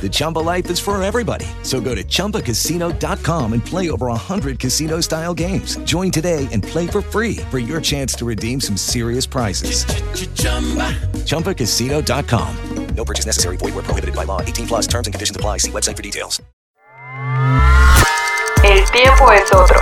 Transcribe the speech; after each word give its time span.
The 0.00 0.08
Chumba 0.10 0.38
life 0.38 0.70
is 0.70 0.78
for 0.78 1.02
everybody. 1.02 1.46
So 1.62 1.80
go 1.80 1.94
to 1.94 2.04
ChumbaCasino.com 2.04 3.52
and 3.52 3.64
play 3.64 3.90
over 3.90 4.06
100 4.06 4.58
casino 4.58 5.00
style 5.00 5.34
games. 5.34 5.76
Join 5.78 6.10
today 6.10 6.46
and 6.52 6.62
play 6.62 6.86
for 6.86 7.02
free 7.02 7.38
for 7.50 7.58
your 7.58 7.80
chance 7.80 8.14
to 8.14 8.24
redeem 8.24 8.60
some 8.60 8.76
serious 8.76 9.26
prizes. 9.26 9.84
ChumbaCasino.com. 11.26 12.56
No 12.94 13.04
purchase 13.04 13.26
necessary. 13.26 13.56
Void 13.58 13.74
where 13.74 13.84
prohibited 13.84 14.16
by 14.16 14.24
law. 14.24 14.40
18 14.40 14.66
plus 14.66 14.86
terms 14.86 15.06
and 15.06 15.14
conditions 15.14 15.36
apply. 15.36 15.58
See 15.58 15.70
website 15.70 15.96
for 15.96 16.02
details. 16.02 16.42
El 18.64 18.84
tiempo 18.90 19.30
es 19.30 19.52
otro. 19.52 19.78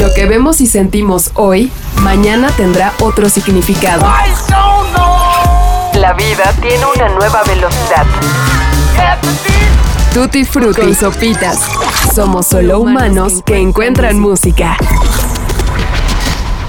Lo 0.00 0.12
que 0.12 0.26
vemos 0.26 0.60
y 0.60 0.66
sentimos 0.66 1.30
hoy, 1.34 1.70
mañana 2.00 2.50
tendrá 2.56 2.92
otro 3.00 3.28
significado. 3.28 4.04
La 5.94 6.12
vida 6.14 6.52
tiene 6.60 6.84
una 6.96 7.08
nueva 7.10 7.44
velocidad. 7.44 8.04
Tutti 10.14 10.44
Frutti 10.44 10.80
con 10.80 10.94
sopitas. 10.94 11.58
Somos 12.14 12.46
solo 12.46 12.80
humanos 12.80 13.42
que 13.44 13.56
encuentran 13.56 14.18
música. 14.18 14.76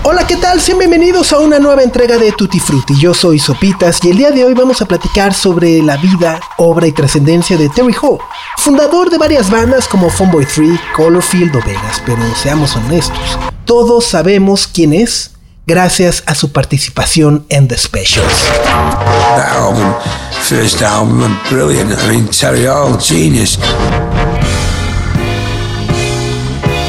Hola, 0.03 0.25
¿qué 0.27 0.37
tal? 0.37 0.61
Sean 0.61 0.79
bienvenidos 0.79 1.33
a 1.33 1.39
una 1.39 1.59
nueva 1.59 1.83
entrega 1.83 2.17
de 2.17 2.31
Tutti 2.31 2.59
Frutti. 2.59 2.93
Yo 2.99 3.13
soy 3.13 3.39
Sopitas 3.39 4.03
y 4.03 4.09
el 4.11 4.17
día 4.17 4.31
de 4.31 4.45
hoy 4.45 4.53
vamos 4.53 4.81
a 4.81 4.85
platicar 4.85 5.33
sobre 5.33 5.81
la 5.81 5.97
vida, 5.97 6.39
obra 6.57 6.87
y 6.87 6.91
trascendencia 6.91 7.57
de 7.57 7.69
Terry 7.69 7.95
Hall, 8.01 8.19
fundador 8.57 9.09
de 9.09 9.17
varias 9.17 9.49
bandas 9.49 9.87
como 9.87 10.09
Funboy 10.09 10.45
3, 10.45 10.79
Colorfield 10.95 11.55
o 11.55 11.61
Vegas, 11.61 12.01
pero 12.05 12.21
seamos 12.35 12.75
honestos, 12.75 13.39
todos 13.65 14.05
sabemos 14.05 14.67
quién 14.67 14.93
es 14.93 15.32
gracias 15.65 16.23
a 16.25 16.35
su 16.35 16.51
participación 16.51 17.45
en 17.49 17.67
The 17.67 17.77
Specials. 17.77 18.43
That 19.35 19.55
album, 19.55 19.93
first 20.41 20.81
album, 20.81 21.39
brilliant. 21.49 21.91
I 21.91 22.07
mean, 22.09 22.27
Terry 22.27 22.65
Hall, 22.65 22.99
genius. 22.99 23.57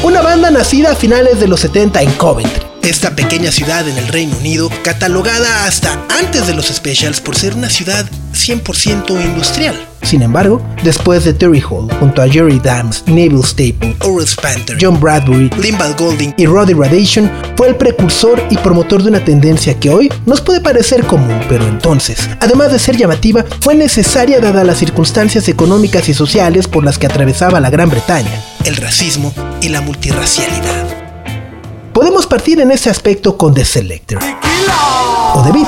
Una 0.03 0.21
banda 0.21 0.51
nacida 0.51 0.91
a 0.91 0.95
finales 0.95 1.39
de 1.39 1.47
los 1.47 1.61
70 1.61 2.01
en 2.01 2.11
Coventry, 2.13 2.64
esta 2.85 3.15
pequeña 3.15 3.51
ciudad 3.51 3.87
en 3.87 3.97
el 3.97 4.07
Reino 4.07 4.37
Unido, 4.37 4.69
catalogada 4.83 5.65
hasta 5.65 5.99
antes 6.19 6.45
de 6.45 6.53
los 6.53 6.67
specials 6.67 7.19
por 7.19 7.35
ser 7.35 7.55
una 7.55 7.69
ciudad 7.69 8.05
100% 8.33 9.23
industrial. 9.23 9.75
Sin 10.03 10.21
embargo, 10.21 10.61
después 10.83 11.25
de 11.25 11.33
Terry 11.33 11.61
Hall, 11.61 11.91
junto 11.99 12.21
a 12.21 12.29
Jerry 12.29 12.59
Dams, 12.59 13.03
Neville 13.07 13.41
Staple, 13.41 13.95
Oral 14.01 14.27
Spanter, 14.27 14.77
John 14.79 14.99
Bradbury, 14.99 15.49
Limbal 15.59 15.95
Golding 15.95 16.35
y 16.37 16.45
Roddy 16.45 16.73
Radiation, 16.73 17.31
fue 17.57 17.69
el 17.69 17.75
precursor 17.75 18.41
y 18.51 18.57
promotor 18.57 19.01
de 19.01 19.09
una 19.09 19.25
tendencia 19.25 19.79
que 19.79 19.89
hoy 19.89 20.11
nos 20.27 20.41
puede 20.41 20.61
parecer 20.61 21.03
común, 21.05 21.39
pero 21.49 21.67
entonces, 21.67 22.29
además 22.39 22.71
de 22.71 22.77
ser 22.77 22.97
llamativa, 22.97 23.43
fue 23.61 23.73
necesaria 23.73 24.39
dada 24.39 24.63
las 24.63 24.77
circunstancias 24.77 25.47
económicas 25.49 26.07
y 26.07 26.13
sociales 26.13 26.67
por 26.67 26.83
las 26.83 26.99
que 26.99 27.07
atravesaba 27.07 27.59
la 27.59 27.71
Gran 27.71 27.89
Bretaña, 27.89 28.43
el 28.63 28.75
racismo 28.75 29.33
y 29.59 29.69
la 29.69 29.81
multirracialidad. 29.81 31.04
Podemos 31.95 32.27
partir 32.27 32.59
en 32.59 32.71
ese 32.71 32.89
aspecto 32.89 33.37
con 33.37 33.53
The 33.53 33.63
Selector 33.63 34.21
o 35.33 35.41
The 35.43 35.51
Beat. 35.53 35.67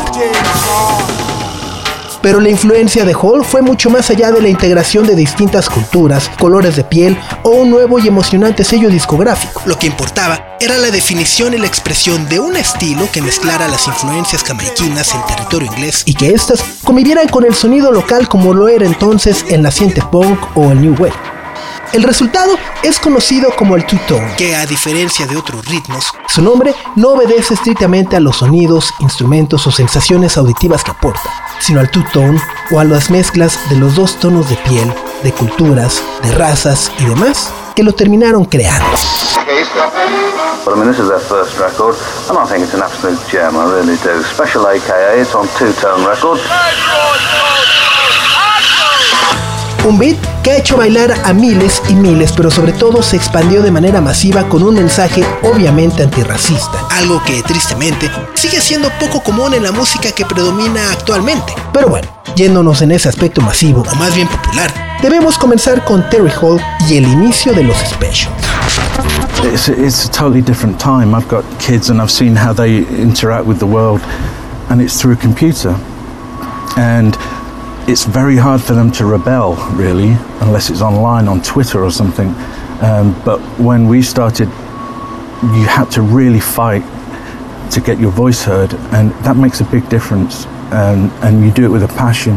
Pero 2.21 2.41
la 2.41 2.49
influencia 2.49 3.05
de 3.05 3.13
Hall 3.13 3.45
fue 3.45 3.61
mucho 3.61 3.89
más 3.89 4.09
allá 4.09 4.33
de 4.33 4.41
la 4.41 4.49
integración 4.49 5.07
de 5.07 5.15
distintas 5.15 5.69
culturas, 5.69 6.29
colores 6.37 6.75
de 6.75 6.83
piel 6.83 7.17
o 7.43 7.51
un 7.51 7.69
nuevo 7.69 7.97
y 7.97 8.09
emocionante 8.09 8.65
sello 8.65 8.89
discográfico. 8.89 9.61
Lo 9.65 9.79
que 9.79 9.87
importaba 9.87 10.57
era 10.59 10.77
la 10.77 10.91
definición 10.91 11.53
y 11.53 11.59
la 11.59 11.67
expresión 11.67 12.27
de 12.27 12.41
un 12.41 12.57
estilo 12.57 13.07
que 13.09 13.21
mezclara 13.21 13.69
las 13.69 13.87
influencias 13.87 14.43
jamaiquinas 14.43 15.15
en 15.15 15.25
territorio 15.27 15.71
inglés 15.71 16.03
y 16.05 16.13
que 16.13 16.31
éstas 16.31 16.61
convivieran 16.83 17.29
con 17.29 17.45
el 17.45 17.55
sonido 17.55 17.89
local 17.89 18.27
como 18.27 18.53
lo 18.53 18.67
era 18.67 18.85
entonces 18.85 19.45
el 19.47 19.61
naciente 19.61 20.01
punk 20.11 20.37
o 20.57 20.73
el 20.73 20.81
new 20.81 20.93
wave. 20.99 21.26
El 21.93 22.03
resultado 22.03 22.57
es 22.83 22.99
conocido 22.99 23.55
como 23.55 23.75
el 23.75 23.85
two-tone, 23.85 24.35
que 24.35 24.55
a 24.55 24.65
diferencia 24.65 25.25
de 25.25 25.37
otros 25.37 25.65
ritmos, 25.65 26.11
su 26.27 26.41
nombre 26.41 26.75
no 26.95 27.09
obedece 27.09 27.53
estrictamente 27.53 28.17
a 28.17 28.19
los 28.19 28.37
sonidos, 28.37 28.93
instrumentos 28.99 29.65
o 29.67 29.71
sensaciones 29.71 30.37
auditivas 30.37 30.83
que 30.83 30.91
aporta, 30.91 31.29
sino 31.59 31.79
al 31.79 31.89
two-tone 31.89 32.41
o 32.71 32.79
a 32.79 32.83
las 32.83 33.09
mezclas 33.09 33.57
de 33.69 33.77
los 33.77 33.95
dos 33.95 34.19
tonos 34.19 34.49
de 34.49 34.57
piel, 34.57 34.93
de 35.23 35.31
culturas, 35.31 36.03
de 36.23 36.31
razas 36.33 36.91
y 36.99 37.05
demás 37.05 37.49
que 37.73 37.83
lo 37.83 37.93
terminaron 37.93 38.43
creando. 38.43 38.85
But 40.65 40.73
I 40.73 40.79
mean, 40.79 40.91
this 40.91 40.99
is 40.99 41.07
their 41.07 41.19
first 41.19 41.57
record, 41.57 41.95
and 42.27 42.37
I 42.37 42.45
think 42.45 42.65
it's 42.65 42.73
an 42.73 42.81
absolute 42.81 43.17
gem. 43.31 43.55
I 43.55 43.71
really 43.71 43.95
do. 44.03 44.21
Special 44.23 44.67
AKA, 44.67 45.21
it's 45.21 45.33
on 45.33 45.47
two-tone 45.57 46.05
record. 46.05 46.41
Un 49.87 49.97
beat 49.97 50.17
que 50.47 50.53
ha 50.53 50.57
hecho 50.59 50.77
bailar 50.77 51.13
a 51.25 51.33
miles 51.33 51.81
y 51.89 51.93
miles, 51.93 52.31
pero 52.31 52.49
sobre 52.49 52.71
todo 52.71 53.03
se 53.03 53.17
expandió 53.17 53.61
de 53.61 53.69
manera 53.69 53.99
masiva 53.99 54.47
con 54.47 54.63
un 54.63 54.75
mensaje 54.75 55.21
obviamente 55.43 56.03
antirracista, 56.03 56.85
algo 56.89 57.21
que 57.25 57.43
tristemente 57.43 58.09
sigue 58.33 58.61
siendo 58.61 58.89
poco 58.97 59.21
común 59.21 59.53
en 59.55 59.63
la 59.63 59.73
música 59.73 60.09
que 60.13 60.23
predomina 60.23 60.89
actualmente. 60.89 61.53
Pero 61.73 61.89
bueno, 61.89 62.07
yéndonos 62.37 62.81
en 62.81 62.93
ese 62.93 63.09
aspecto 63.09 63.41
masivo, 63.41 63.83
o 63.91 63.95
más 63.95 64.15
bien 64.15 64.29
popular, 64.29 64.73
debemos 65.01 65.37
comenzar 65.37 65.83
con 65.83 66.09
Terry 66.09 66.31
Hall 66.41 66.61
y 66.87 66.95
el 66.95 67.03
inicio 67.03 67.51
de 67.51 67.63
los 67.63 67.75
specials. 67.79 68.33
It's 69.53 69.67
a, 69.67 69.73
it's 69.73 70.05
a 70.05 70.09
totally 70.09 70.41
different 70.41 70.79
time. 70.79 71.13
I've 71.13 71.27
got 71.27 71.43
kids 71.59 71.89
and 71.89 71.99
I've 71.99 72.09
seen 72.09 72.37
how 72.37 72.53
they 72.53 72.85
interact 73.01 73.45
with 73.45 73.59
the 73.59 73.67
world, 73.67 73.99
and 74.69 74.81
it's 74.81 74.97
through 74.97 75.15
a 75.15 75.19
computer. 75.19 75.75
And 76.77 77.17
it's 77.87 78.03
very 78.03 78.35
hard 78.35 78.61
for 78.61 78.73
them 78.73 78.91
to 78.91 79.05
rebel, 79.05 79.55
really, 79.73 80.09
unless 80.41 80.69
it's 80.69 80.81
online 80.81 81.29
on 81.29 81.41
Twitter 81.41 81.81
or 81.81 81.89
something. 81.89 82.27
Um, 82.81 83.19
but 83.23 83.39
when 83.57 83.87
we 83.87 84.01
started, 84.01 84.49
you 84.49 85.65
had 85.65 85.89
to 85.91 86.01
really 86.01 86.41
fight 86.41 86.83
to 87.71 87.79
get 87.79 87.97
your 87.97 88.11
voice 88.11 88.43
heard, 88.43 88.73
and 88.91 89.11
that 89.23 89.37
makes 89.37 89.61
a 89.61 89.63
big 89.63 89.87
difference. 89.89 90.45
And, 90.69 91.11
and 91.23 91.45
you 91.45 91.51
do 91.51 91.63
it 91.63 91.69
with 91.69 91.83
a 91.83 91.87
passion, 91.87 92.33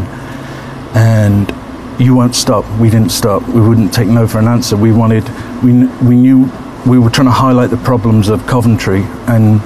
and 0.95 1.53
you 2.01 2.15
won't 2.15 2.37
stop. 2.37 2.65
We 2.79 2.89
didn't 2.89 3.11
stop. 3.11 3.47
We 3.49 3.61
wouldn't 3.61 3.93
take 3.93 4.07
no 4.07 4.29
for 4.29 4.39
an 4.39 4.47
answer. 4.47 4.77
We 4.77 4.93
wanted, 4.93 5.29
we, 5.65 5.73
we 6.07 6.15
knew 6.15 6.49
we 6.87 7.01
were 7.01 7.11
trying 7.11 7.27
to 7.27 7.33
highlight 7.33 7.71
the 7.71 7.77
problems 7.79 8.29
of 8.29 8.47
Coventry 8.47 9.03
and, 9.27 9.61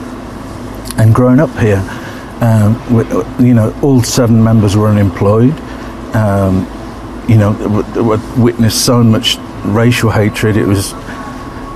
and 0.99 1.15
growing 1.15 1.41
up 1.41 1.57
here. 1.59 1.83
Um, 2.41 2.75
we, 2.93 3.05
you 3.47 3.55
know, 3.55 3.79
all 3.83 4.03
seven 4.03 4.43
members 4.43 4.77
were 4.77 4.89
unemployed. 4.89 5.55
Um, 6.15 6.67
you 7.29 7.37
know, 7.37 7.53
witnessed 8.37 8.85
so 8.85 9.03
much 9.03 9.39
racial 9.65 10.11
hatred. 10.11 10.57
It 10.57 10.67
was, 10.67 10.93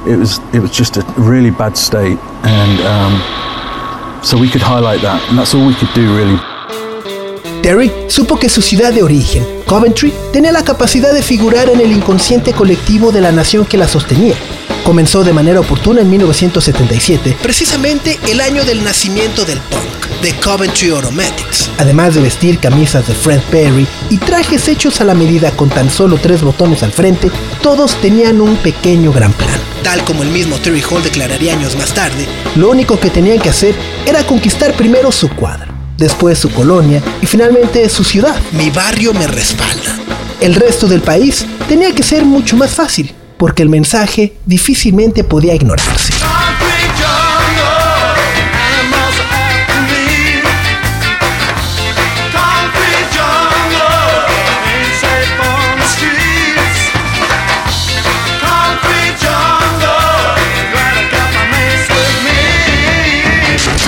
it 0.06 0.16
was, 0.16 0.38
it 0.54 0.60
was 0.60 0.70
just 0.70 0.96
a 0.96 1.02
really 1.16 1.50
bad 1.50 1.76
state, 1.76 2.18
and 2.44 2.80
um, 2.86 4.22
so 4.22 4.38
we 4.38 4.48
could 4.48 4.62
highlight 4.62 5.00
that, 5.02 5.22
and 5.28 5.38
that's 5.38 5.54
all 5.54 5.66
we 5.66 5.74
could 5.74 5.92
do 5.94 6.14
really. 6.16 6.38
Terry 7.62 7.90
supo 8.08 8.38
que 8.38 8.48
su 8.48 8.62
ciudad 8.62 8.92
de 8.92 9.02
origen, 9.02 9.44
Coventry, 9.66 10.12
tenía 10.32 10.52
la 10.52 10.62
capacidad 10.62 11.12
de 11.12 11.22
figurar 11.22 11.68
en 11.68 11.80
el 11.80 11.92
inconsciente 11.92 12.52
colectivo 12.52 13.10
de 13.10 13.20
la 13.20 13.32
nación 13.32 13.64
que 13.64 13.76
la 13.76 13.88
sostenía. 13.88 14.36
Comenzó 14.84 15.22
de 15.22 15.32
manera 15.32 15.60
oportuna 15.60 16.00
en 16.00 16.10
1977, 16.10 17.36
precisamente 17.42 18.18
el 18.28 18.40
año 18.40 18.64
del 18.64 18.82
nacimiento 18.82 19.44
del 19.44 19.58
punk, 19.60 20.22
de 20.22 20.32
Coventry 20.40 20.90
Automatics. 20.90 21.70
Además 21.78 22.14
de 22.14 22.22
vestir 22.22 22.58
camisas 22.58 23.06
de 23.06 23.14
Fred 23.14 23.40
Perry 23.50 23.86
y 24.10 24.16
trajes 24.18 24.66
hechos 24.68 25.00
a 25.00 25.04
la 25.04 25.14
medida 25.14 25.50
con 25.52 25.68
tan 25.68 25.90
solo 25.90 26.18
tres 26.20 26.42
botones 26.42 26.82
al 26.82 26.92
frente, 26.92 27.30
todos 27.62 28.00
tenían 28.00 28.40
un 28.40 28.56
pequeño 28.56 29.12
gran 29.12 29.32
plan. 29.32 29.60
Tal 29.82 30.02
como 30.04 30.22
el 30.22 30.30
mismo 30.30 30.56
Terry 30.56 30.82
Hall 30.82 31.02
declararía 31.02 31.52
años 31.52 31.76
más 31.76 31.92
tarde, 31.92 32.26
lo 32.56 32.70
único 32.70 32.98
que 32.98 33.10
tenían 33.10 33.38
que 33.38 33.50
hacer 33.50 33.74
era 34.06 34.26
conquistar 34.26 34.74
primero 34.74 35.12
su 35.12 35.28
cuadra, 35.28 35.68
después 35.96 36.38
su 36.38 36.50
colonia 36.50 37.02
y 37.20 37.26
finalmente 37.26 37.88
su 37.88 38.04
ciudad. 38.04 38.36
Mi 38.52 38.70
barrio 38.70 39.12
me 39.12 39.26
respalda. 39.26 39.98
El 40.40 40.54
resto 40.54 40.86
del 40.86 41.00
país 41.00 41.44
tenía 41.68 41.94
que 41.94 42.02
ser 42.02 42.24
mucho 42.24 42.56
más 42.56 42.74
fácil, 42.74 43.12
porque 43.38 43.62
el 43.62 43.68
mensaje 43.68 44.34
difícilmente 44.44 45.24
podía 45.24 45.54
ignorarse. 45.54 46.12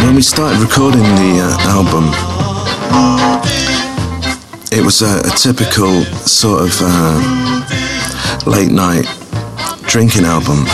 When 0.02 0.14
we 0.14 0.22
started 0.22 0.58
recording 0.60 1.02
the 1.02 1.40
uh, 1.42 1.76
album, 1.76 2.06
it 4.72 4.82
was 4.82 5.02
a, 5.02 5.20
a 5.26 5.30
typical 5.36 6.04
sort 6.26 6.62
of 6.62 6.80
uh, 6.80 8.46
late 8.46 8.72
night 8.72 9.19
drinking 9.90 10.24
album. 10.24 10.64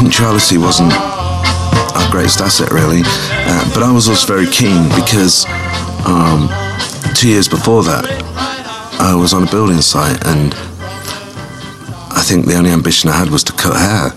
Punctuality 0.00 0.56
wasn't 0.56 0.90
our 0.94 2.10
greatest 2.10 2.40
asset, 2.40 2.72
really, 2.72 3.02
uh, 3.04 3.70
but 3.74 3.82
I 3.82 3.92
was 3.92 4.08
also 4.08 4.26
very 4.26 4.46
keen 4.46 4.88
because 4.96 5.44
um, 6.06 6.48
two 7.14 7.28
years 7.28 7.48
before 7.48 7.82
that, 7.84 8.06
I 8.98 9.14
was 9.14 9.34
on 9.34 9.42
a 9.46 9.50
building 9.50 9.82
site 9.82 10.24
and 10.24 10.54
I 12.16 12.22
think 12.24 12.46
the 12.46 12.56
only 12.56 12.70
ambition 12.70 13.10
I 13.10 13.18
had 13.18 13.28
was 13.28 13.44
to 13.44 13.52
cut 13.52 13.76
hair. 13.76 14.12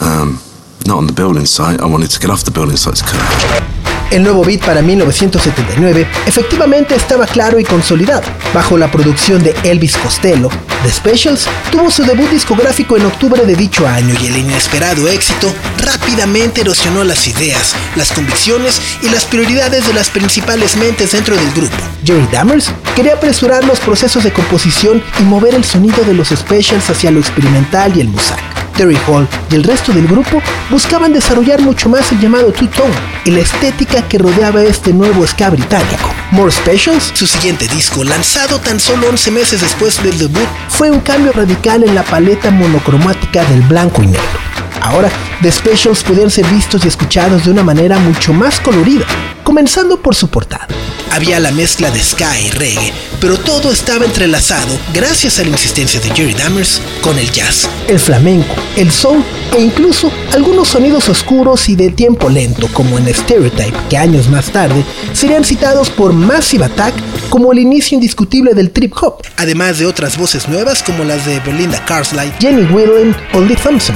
Um, 0.00 0.40
not 0.86 0.96
on 0.96 1.06
the 1.06 1.12
building 1.12 1.44
site, 1.44 1.80
I 1.80 1.86
wanted 1.86 2.08
to 2.10 2.20
get 2.20 2.30
off 2.30 2.44
the 2.44 2.50
building 2.50 2.76
site 2.76 2.96
to 2.96 3.04
cut 3.04 3.20
hair. 3.20 3.93
El 4.10 4.22
nuevo 4.22 4.44
beat 4.44 4.64
para 4.64 4.82
1979 4.82 6.06
efectivamente 6.26 6.94
estaba 6.94 7.26
claro 7.26 7.58
y 7.58 7.64
consolidado. 7.64 8.22
Bajo 8.52 8.76
la 8.76 8.90
producción 8.90 9.42
de 9.42 9.54
Elvis 9.64 9.96
Costello, 9.96 10.48
The 10.84 10.90
Specials 10.90 11.48
tuvo 11.72 11.90
su 11.90 12.04
debut 12.04 12.30
discográfico 12.30 12.96
en 12.96 13.06
octubre 13.06 13.44
de 13.44 13.56
dicho 13.56 13.86
año 13.88 14.14
y 14.20 14.26
el 14.26 14.36
inesperado 14.36 15.08
éxito 15.08 15.52
rápidamente 15.78 16.60
erosionó 16.60 17.02
las 17.04 17.26
ideas, 17.26 17.74
las 17.96 18.12
convicciones 18.12 18.80
y 19.02 19.08
las 19.08 19.24
prioridades 19.24 19.86
de 19.86 19.94
las 19.94 20.10
principales 20.10 20.76
mentes 20.76 21.12
dentro 21.12 21.34
del 21.34 21.50
grupo. 21.52 21.76
Jerry 22.04 22.28
Dammers 22.30 22.70
quería 22.94 23.14
apresurar 23.14 23.64
los 23.64 23.80
procesos 23.80 24.22
de 24.24 24.32
composición 24.32 25.02
y 25.18 25.22
mover 25.24 25.54
el 25.54 25.64
sonido 25.64 26.04
de 26.04 26.14
los 26.14 26.28
Specials 26.28 26.88
hacia 26.90 27.10
lo 27.10 27.20
experimental 27.20 27.96
y 27.96 28.00
el 28.00 28.08
musac. 28.08 28.53
Terry 28.76 28.98
Hall 29.06 29.26
y 29.50 29.54
el 29.54 29.64
resto 29.64 29.92
del 29.92 30.06
grupo 30.06 30.42
buscaban 30.70 31.12
desarrollar 31.12 31.60
mucho 31.60 31.88
más 31.88 32.10
el 32.12 32.20
llamado 32.20 32.52
two-tone 32.52 32.94
y 33.24 33.30
la 33.30 33.40
estética 33.40 34.02
que 34.08 34.18
rodeaba 34.18 34.62
este 34.62 34.92
nuevo 34.92 35.26
ska 35.26 35.50
británico. 35.50 36.12
More 36.30 36.50
Specials, 36.50 37.12
su 37.14 37.26
siguiente 37.26 37.68
disco, 37.68 38.04
lanzado 38.04 38.58
tan 38.58 38.80
solo 38.80 39.08
11 39.08 39.30
meses 39.30 39.60
después 39.60 40.02
del 40.02 40.18
debut, 40.18 40.48
fue 40.68 40.90
un 40.90 41.00
cambio 41.00 41.32
radical 41.32 41.84
en 41.84 41.94
la 41.94 42.02
paleta 42.02 42.50
monocromática 42.50 43.44
del 43.44 43.62
blanco 43.62 44.02
y 44.02 44.08
negro. 44.08 44.44
Ahora, 44.80 45.08
The 45.40 45.50
Specials 45.50 46.02
podían 46.02 46.30
ser 46.30 46.46
vistos 46.46 46.84
y 46.84 46.88
escuchados 46.88 47.44
de 47.44 47.50
una 47.50 47.62
manera 47.62 47.98
mucho 47.98 48.32
más 48.32 48.60
colorida, 48.60 49.06
comenzando 49.54 50.02
por 50.02 50.16
su 50.16 50.26
portada. 50.26 50.66
Había 51.12 51.38
la 51.38 51.52
mezcla 51.52 51.88
de 51.92 52.02
ska 52.02 52.40
y 52.40 52.50
reggae, 52.50 52.92
pero 53.20 53.38
todo 53.38 53.70
estaba 53.70 54.04
entrelazado 54.04 54.76
gracias 54.92 55.38
a 55.38 55.42
la 55.44 55.50
insistencia 55.50 56.00
de 56.00 56.10
Jerry 56.10 56.34
Dammers 56.34 56.80
con 57.02 57.16
el 57.20 57.30
jazz, 57.30 57.68
el 57.86 58.00
flamenco, 58.00 58.52
el 58.74 58.90
soul 58.90 59.22
e 59.56 59.60
incluso 59.60 60.10
algunos 60.32 60.66
sonidos 60.66 61.08
oscuros 61.08 61.68
y 61.68 61.76
de 61.76 61.90
tiempo 61.90 62.28
lento, 62.28 62.66
como 62.72 62.98
en 62.98 63.14
Stereotype, 63.14 63.78
que 63.88 63.96
años 63.96 64.28
más 64.28 64.46
tarde 64.46 64.84
serían 65.12 65.44
citados 65.44 65.88
por 65.88 66.12
Massive 66.12 66.64
Attack 66.64 66.94
como 67.30 67.52
el 67.52 67.60
inicio 67.60 67.94
indiscutible 67.94 68.54
del 68.54 68.72
trip 68.72 68.92
hop, 69.00 69.22
además 69.36 69.78
de 69.78 69.86
otras 69.86 70.18
voces 70.18 70.48
nuevas 70.48 70.82
como 70.82 71.04
las 71.04 71.26
de 71.26 71.38
Belinda 71.38 71.84
Carlisle, 71.84 72.32
Jenny 72.40 72.64
Whelan 72.72 73.16
o 73.34 73.40
Lee 73.40 73.54
Thompson. 73.54 73.94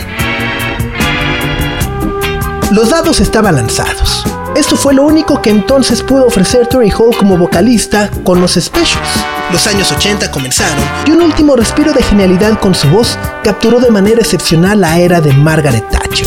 Los 2.70 2.90
dados 2.90 3.19
estaban 3.19 3.56
lanzados. 3.56 4.25
Esto 4.58 4.75
fue 4.75 4.93
lo 4.93 5.05
único 5.05 5.40
que 5.40 5.50
entonces 5.50 6.02
pudo 6.02 6.26
ofrecer 6.26 6.66
Terry 6.66 6.90
Hall 6.90 7.16
como 7.16 7.37
vocalista 7.37 8.10
con 8.25 8.40
los 8.40 8.55
Specials. 8.55 9.08
Los 9.52 9.64
años 9.69 9.93
80 9.93 10.32
comenzaron 10.32 10.76
y 11.06 11.12
un 11.12 11.22
último 11.22 11.55
respiro 11.55 11.93
de 11.93 12.02
genialidad 12.02 12.58
con 12.58 12.75
su 12.75 12.88
voz 12.88 13.16
capturó 13.44 13.78
de 13.78 13.93
manera 13.93 14.20
excepcional 14.20 14.81
la 14.81 14.99
era 14.99 15.20
de 15.20 15.32
Margaret 15.32 15.88
Thatcher. 15.90 16.26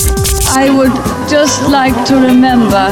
I 0.55 0.69
would 0.69 0.93
just 1.29 1.67
like 1.67 1.93
to 2.05 2.15
remember 2.21 2.89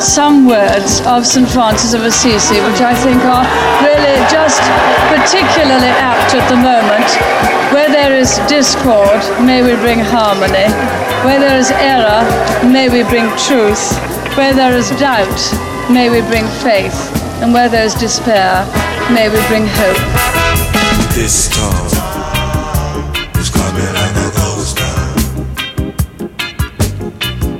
some 0.00 0.48
words 0.48 1.02
of 1.06 1.26
St. 1.26 1.46
Francis 1.50 1.92
of 1.92 2.02
Assisi, 2.04 2.58
which 2.62 2.80
I 2.80 2.94
think 2.94 3.22
are 3.26 3.44
really 3.84 4.16
just 4.32 4.62
particularly 5.12 5.92
apt 6.00 6.34
at 6.34 6.48
the 6.48 6.56
moment. 6.56 7.08
Where 7.74 7.90
there 7.90 8.18
is 8.18 8.40
discord, 8.48 9.20
may 9.44 9.60
we 9.60 9.76
bring 9.82 10.00
harmony. 10.00 10.72
Where 11.26 11.38
there 11.38 11.58
is 11.58 11.70
error, 11.72 12.24
may 12.64 12.88
we 12.88 13.02
bring 13.02 13.28
truth. 13.36 14.17
Where 14.38 14.54
there 14.54 14.76
is 14.76 14.90
doubt, 14.90 15.26
may 15.90 16.08
we 16.10 16.20
bring 16.28 16.46
faith. 16.62 16.94
And 17.42 17.52
where 17.52 17.68
there 17.68 17.84
is 17.84 17.94
despair, 17.94 18.64
may 19.12 19.28
we 19.28 19.40
bring 19.48 19.66
hope. 19.66 19.98
This 21.12 21.50
storm 21.50 21.88
is 23.36 23.50
coming 23.50 23.92
like 23.98 24.14
a 24.14 24.30
ghost 24.38 24.78
town. 24.78 25.18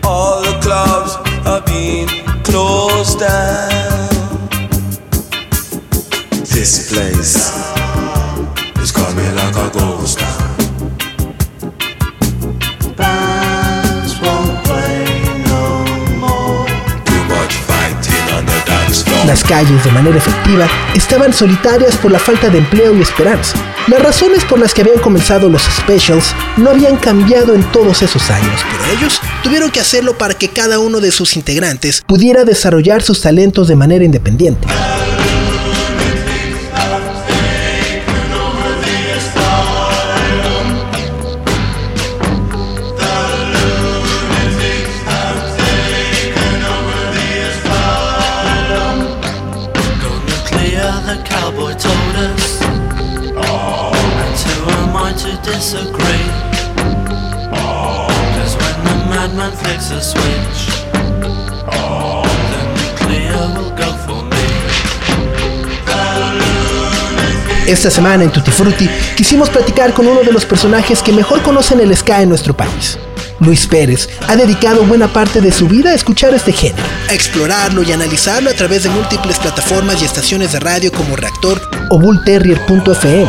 All 0.05 0.41
the 0.41 0.57
clubs 0.63 1.17
are 1.49 1.63
being 1.67 2.07
closed 2.45 3.19
down. 3.19 4.49
This 6.45 6.93
place 6.93 7.78
Las 19.29 19.45
calles, 19.45 19.85
de 19.85 19.93
manera 19.93 20.17
efectiva, 20.17 20.67
estaban 20.95 21.35
solitarias 21.35 21.99
por 21.99 22.11
la 22.11 22.19
falta 22.19 22.49
de 22.49 22.57
empleo 22.57 22.97
y 22.97 23.03
esperanza. 23.03 23.59
Las 23.87 24.03
razones 24.03 24.43
por 24.47 24.59
las 24.59 24.73
que 24.73 24.81
habían 24.81 25.01
comenzado 25.01 25.51
los 25.51 25.65
specials 25.65 26.35
no 26.57 26.71
habían 26.71 26.97
cambiado 26.97 27.55
en 27.55 27.63
todos 27.71 28.01
esos 28.01 28.31
años, 28.31 28.59
pero 28.71 28.99
ellos 28.99 29.21
tuvieron 29.43 29.71
que 29.71 29.81
hacerlo 29.81 30.17
para 30.17 30.33
que 30.33 30.49
cada 30.49 30.79
uno 30.79 31.01
de 31.01 31.13
sus 31.13 31.37
integrantes 31.37 32.03
pudiera 32.07 32.45
desarrollar 32.45 33.03
sus 33.03 33.21
talentos 33.21 33.69
de 33.69 33.77
manera 33.77 34.03
independiente. 34.03 34.67
Esta 67.67 67.91
semana 67.91 68.25
en 68.25 68.31
Tutti 68.31 68.51
Frutti 68.51 68.89
quisimos 69.17 69.49
platicar 69.51 69.93
con 69.95 70.07
uno 70.07 70.21
de 70.21 70.33
los 70.33 70.45
personajes 70.45 71.03
que 71.03 71.13
mejor 71.13 71.43
conocen 71.43 71.81
el 71.81 71.97
ska 71.97 72.23
en 72.23 72.29
nuestro 72.29 72.55
país. 72.55 72.99
Luis 73.41 73.67
Pérez 73.67 74.09
ha 74.27 74.37
dedicado 74.37 74.85
buena 74.85 75.09
parte 75.09 75.41
de 75.41 75.53
su 75.53 75.69
vida 75.69 75.91
a 75.91 75.95
escuchar 75.95 76.35
este 76.35 76.53
género, 76.53 76.83
a 77.09 77.15
explorarlo 77.15 77.83
y 77.83 77.93
analizarlo 77.93 78.51
a 78.51 78.55
través 78.55 78.83
de 78.83 78.91
múltiples 78.91 79.39
plataformas 79.39 80.03
y 80.03 80.05
estaciones 80.05 80.53
de 80.53 80.61
radio 80.61 80.93
como 80.93 81.17
Reactor 81.17 81.61
o 81.91 81.99
bullterrier.fm. 81.99 83.29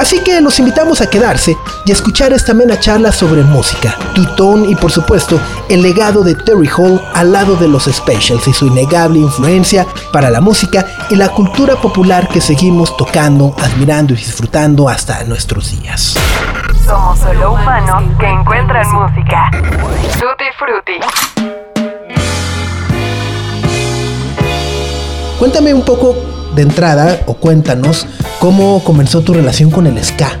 Así 0.00 0.24
que 0.24 0.40
los 0.40 0.58
invitamos 0.58 1.02
a 1.02 1.10
quedarse 1.10 1.58
y 1.84 1.90
a 1.90 1.92
escuchar 1.92 2.32
esta 2.32 2.52
amena 2.52 2.80
charla 2.80 3.12
sobre 3.12 3.42
música, 3.42 3.94
tutón 4.14 4.64
y 4.64 4.74
por 4.74 4.90
supuesto 4.90 5.38
el 5.68 5.82
legado 5.82 6.22
de 6.22 6.34
Terry 6.34 6.70
Hall 6.74 6.98
al 7.12 7.32
lado 7.32 7.54
de 7.56 7.68
los 7.68 7.84
Specials 7.84 8.48
y 8.48 8.54
su 8.54 8.68
innegable 8.68 9.18
influencia 9.18 9.86
para 10.10 10.30
la 10.30 10.40
música 10.40 10.86
y 11.10 11.16
la 11.16 11.28
cultura 11.28 11.76
popular 11.76 12.28
que 12.28 12.40
seguimos 12.40 12.96
tocando, 12.96 13.54
admirando 13.62 14.14
y 14.14 14.16
disfrutando 14.16 14.88
hasta 14.88 15.22
nuestros 15.24 15.78
días. 15.78 16.16
Somos 16.86 17.18
solo 17.18 17.52
humanos 17.52 18.02
que 18.18 18.26
encuentran 18.26 18.90
música. 18.94 19.50
Tutti 20.18 20.44
Frutti. 20.58 20.98
Cuéntame 25.38 25.74
un 25.74 25.84
poco 25.84 26.39
de 26.54 26.62
entrada 26.62 27.20
o 27.26 27.34
cuéntanos 27.34 28.06
cómo 28.38 28.82
comenzó 28.84 29.20
tu 29.22 29.32
relación 29.34 29.70
con 29.70 29.86
el 29.86 30.02
ska. 30.04 30.38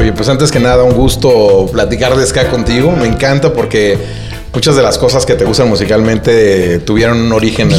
Oye, 0.00 0.12
pues 0.12 0.28
antes 0.28 0.50
que 0.50 0.58
nada, 0.60 0.82
un 0.84 0.94
gusto 0.94 1.66
platicar 1.72 2.16
de 2.16 2.26
ska 2.26 2.48
contigo. 2.48 2.92
Me 2.92 3.06
encanta 3.06 3.52
porque 3.52 3.98
muchas 4.54 4.74
de 4.76 4.82
las 4.82 4.98
cosas 4.98 5.24
que 5.26 5.34
te 5.34 5.44
gustan 5.44 5.68
musicalmente 5.68 6.78
tuvieron 6.80 7.20
un 7.20 7.32
origen 7.32 7.70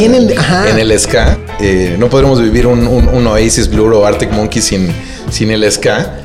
en, 0.69 0.79
el 0.79 0.99
ska. 0.99 1.37
Eh, 1.59 1.95
no 1.99 2.07
podremos 2.09 2.41
vivir 2.41 2.67
un, 2.67 2.87
un- 2.87 3.07
un 3.09 3.27
Oasis 3.27 3.69
Blur 3.69 3.93
o 3.93 4.05
Arctic 4.05 4.31
Monkey 4.31 4.61
sin, 4.61 4.93
sin 5.31 5.51
el 5.51 5.69
ska. 5.71 6.19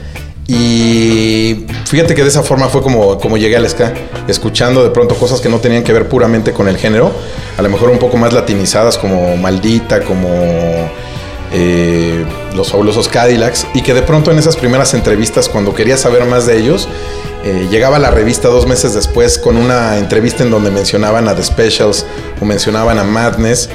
Y 0.50 1.66
fíjate 1.84 2.14
que 2.14 2.22
de 2.22 2.28
esa 2.28 2.42
forma 2.42 2.68
fue 2.68 2.80
como, 2.82 3.18
como 3.18 3.36
llegué 3.36 3.56
al 3.56 3.68
ska, 3.68 3.92
escuchando 4.28 4.82
de 4.82 4.88
pronto 4.90 5.14
cosas 5.14 5.40
que 5.42 5.48
no 5.50 5.58
tenían 5.58 5.82
que 5.84 5.92
ver 5.92 6.08
puramente 6.08 6.52
con 6.52 6.68
el 6.68 6.78
género, 6.78 7.12
a 7.58 7.62
lo 7.62 7.68
mejor 7.68 7.90
un 7.90 7.98
poco 7.98 8.16
más 8.16 8.32
latinizadas 8.32 8.96
como 8.96 9.36
Maldita, 9.36 10.00
como 10.00 10.26
eh, 11.52 12.24
Los 12.54 12.70
Fabulosos 12.70 13.08
Cadillacs, 13.08 13.66
y 13.74 13.82
que 13.82 13.94
de 13.94 14.02
pronto 14.02 14.30
en 14.30 14.38
esas 14.38 14.56
primeras 14.56 14.94
entrevistas, 14.94 15.48
cuando 15.48 15.74
quería 15.74 15.96
saber 15.96 16.24
más 16.26 16.46
de 16.46 16.58
ellos, 16.58 16.88
eh, 17.44 17.68
llegaba 17.70 17.98
la 17.98 18.10
revista 18.10 18.48
dos 18.48 18.66
meses 18.66 18.94
después 18.94 19.38
con 19.38 19.56
una 19.56 19.98
entrevista 19.98 20.42
en 20.42 20.50
donde 20.50 20.70
mencionaban 20.70 21.28
a 21.28 21.34
The 21.34 21.42
Specials 21.44 22.04
o 22.40 22.44
mencionaban 22.44 22.98
a 22.98 23.04
Madness, 23.04 23.68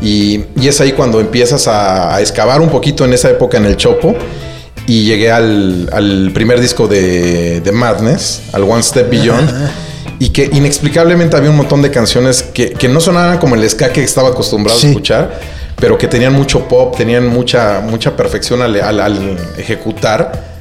y, 0.00 0.44
y 0.60 0.66
es 0.68 0.80
ahí 0.80 0.92
cuando 0.92 1.20
empiezas 1.20 1.68
a, 1.68 2.14
a 2.14 2.20
excavar 2.20 2.60
un 2.60 2.70
poquito 2.70 3.04
en 3.04 3.12
esa 3.12 3.30
época 3.30 3.58
en 3.58 3.66
el 3.66 3.76
Chopo 3.76 4.16
y 4.88 5.04
llegué 5.04 5.30
al, 5.30 5.88
al 5.92 6.32
primer 6.34 6.60
disco 6.60 6.88
de, 6.88 7.60
de 7.60 7.70
Madness, 7.72 8.42
al 8.52 8.64
One 8.64 8.82
Step 8.82 9.08
Beyond. 9.08 9.48
Y 10.18 10.28
que 10.30 10.48
inexplicablemente 10.52 11.36
había 11.36 11.50
un 11.50 11.56
montón 11.56 11.82
de 11.82 11.90
canciones 11.90 12.42
que, 12.44 12.70
que 12.70 12.88
no 12.88 13.00
sonaban 13.00 13.38
como 13.38 13.54
el 13.56 13.68
ska 13.68 13.90
que 13.92 14.02
estaba 14.04 14.28
acostumbrado 14.30 14.78
Sí. 14.78 14.86
a 14.86 14.90
escuchar, 14.90 15.40
pero 15.76 15.98
que 15.98 16.06
tenían 16.08 16.32
mucho 16.32 16.68
pop, 16.68 16.96
tenían 16.96 17.26
mucha, 17.28 17.80
mucha 17.80 18.16
perfección 18.16 18.62
al, 18.62 18.80
al- 18.80 19.00
al 19.00 19.38
ejecutar. 19.58 20.52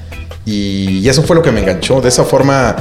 Y, 0.45 0.99
y 0.99 1.09
eso 1.09 1.21
fue 1.23 1.35
lo 1.35 1.41
que 1.41 1.51
me 1.51 1.59
enganchó. 1.61 2.01
De 2.01 2.09
esa 2.09 2.23
forma 2.23 2.75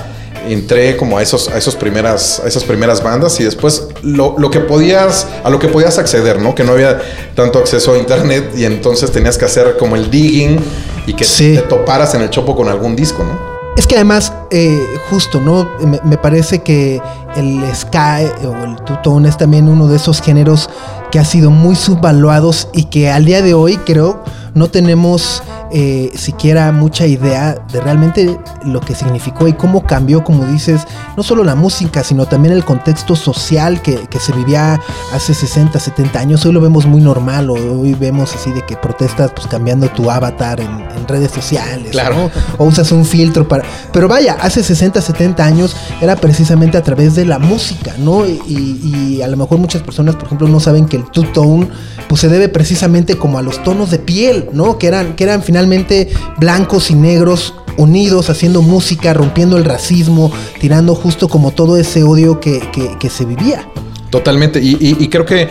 entré 0.48 0.96
como 0.96 1.18
a, 1.18 1.22
esos, 1.22 1.48
a, 1.48 1.58
esos 1.58 1.76
primeras, 1.76 2.40
a 2.42 2.48
esas 2.48 2.64
primeras 2.64 3.02
bandas 3.02 3.38
y 3.40 3.44
después 3.44 3.88
lo, 4.02 4.36
lo 4.38 4.50
que 4.50 4.60
podías, 4.60 5.26
a 5.44 5.50
lo 5.50 5.58
que 5.58 5.68
podías 5.68 5.98
acceder, 5.98 6.40
¿no? 6.40 6.54
Que 6.54 6.64
no 6.64 6.72
había 6.72 6.98
tanto 7.34 7.58
acceso 7.58 7.92
a 7.92 7.98
internet 7.98 8.52
y 8.56 8.64
entonces 8.64 9.12
tenías 9.12 9.36
que 9.36 9.44
hacer 9.44 9.76
como 9.78 9.96
el 9.96 10.10
digging 10.10 10.58
y 11.06 11.12
que 11.12 11.26
te 11.26 11.58
toparas 11.68 12.14
en 12.14 12.22
el 12.22 12.30
chopo 12.30 12.56
con 12.56 12.68
algún 12.70 12.96
disco, 12.96 13.22
¿no? 13.22 13.38
Es 13.76 13.86
que 13.86 13.94
además, 13.96 14.32
eh, 14.50 14.82
justo, 15.10 15.40
¿no? 15.40 15.70
Me, 15.80 16.00
me 16.04 16.16
parece 16.16 16.60
que 16.60 17.00
el 17.36 17.62
eh, 17.62 18.30
o 18.46 18.64
el 18.64 18.76
two-tone 18.84 19.28
es 19.28 19.36
también 19.36 19.68
uno 19.68 19.86
de 19.88 19.96
esos 19.96 20.20
géneros 20.20 20.68
que 21.10 21.18
ha 21.18 21.24
sido 21.24 21.50
muy 21.50 21.76
subvaluados 21.76 22.68
y 22.72 22.84
que 22.84 23.10
al 23.10 23.24
día 23.24 23.42
de 23.42 23.54
hoy 23.54 23.76
creo 23.78 24.22
no 24.54 24.68
tenemos 24.68 25.42
eh, 25.72 26.10
siquiera 26.16 26.72
mucha 26.72 27.06
idea 27.06 27.54
de 27.72 27.80
realmente 27.80 28.38
lo 28.64 28.80
que 28.80 28.96
significó 28.96 29.46
y 29.46 29.52
cómo 29.52 29.84
cambió, 29.84 30.24
como 30.24 30.44
dices, 30.46 30.82
no 31.16 31.22
solo 31.22 31.44
la 31.44 31.54
música, 31.54 32.02
sino 32.02 32.26
también 32.26 32.54
el 32.54 32.64
contexto 32.64 33.14
social 33.14 33.80
que, 33.80 34.08
que 34.08 34.18
se 34.18 34.32
vivía 34.32 34.80
hace 35.12 35.32
60, 35.32 35.78
70 35.78 36.18
años. 36.18 36.44
Hoy 36.44 36.52
lo 36.52 36.60
vemos 36.60 36.86
muy 36.86 37.00
normal, 37.00 37.50
o 37.50 37.54
hoy 37.54 37.94
vemos 37.94 38.34
así 38.34 38.50
de 38.50 38.62
que 38.62 38.76
protestas 38.76 39.30
pues 39.32 39.46
cambiando 39.46 39.88
tu 39.88 40.10
avatar 40.10 40.60
en, 40.60 40.70
en 40.96 41.06
redes 41.06 41.30
sociales, 41.30 41.92
Claro. 41.92 42.16
¿no? 42.16 42.30
o 42.58 42.64
usas 42.64 42.90
un 42.90 43.04
filtro 43.04 43.46
para... 43.46 43.62
Pero 43.92 44.08
vaya, 44.08 44.36
hace 44.40 44.64
60, 44.64 45.00
70 45.00 45.44
años 45.44 45.76
era 46.00 46.16
precisamente 46.16 46.76
a 46.76 46.82
través 46.82 47.14
de 47.14 47.24
la 47.24 47.38
música, 47.38 47.94
¿no? 47.98 48.26
Y, 48.26 48.80
y 48.82 49.22
a 49.22 49.28
lo 49.28 49.36
mejor 49.36 49.58
muchas 49.58 49.82
personas, 49.82 50.16
por 50.16 50.24
ejemplo, 50.24 50.48
no 50.48 50.58
saben 50.58 50.86
que 50.86 50.99
el 51.00 51.10
two-tone 51.10 51.68
pues 52.08 52.20
se 52.22 52.28
debe 52.28 52.48
precisamente 52.48 53.16
como 53.16 53.38
a 53.38 53.42
los 53.42 53.62
tonos 53.62 53.90
de 53.90 53.98
piel, 53.98 54.48
¿no? 54.52 54.78
Que 54.78 54.88
eran, 54.88 55.14
que 55.14 55.24
eran 55.24 55.42
finalmente 55.42 56.08
blancos 56.38 56.90
y 56.90 56.94
negros 56.94 57.54
unidos, 57.76 58.30
haciendo 58.30 58.62
música, 58.62 59.14
rompiendo 59.14 59.56
el 59.56 59.64
racismo, 59.64 60.30
tirando 60.60 60.94
justo 60.94 61.28
como 61.28 61.52
todo 61.52 61.76
ese 61.76 62.02
odio 62.02 62.40
que, 62.40 62.58
que- 62.72 62.96
que 62.98 63.08
se 63.10 63.24
vivía. 63.24 63.68
Totalmente. 64.10 64.58
Y, 64.60 64.76
y- 64.80 64.96
y 64.98 65.08
creo 65.08 65.24
que 65.24 65.48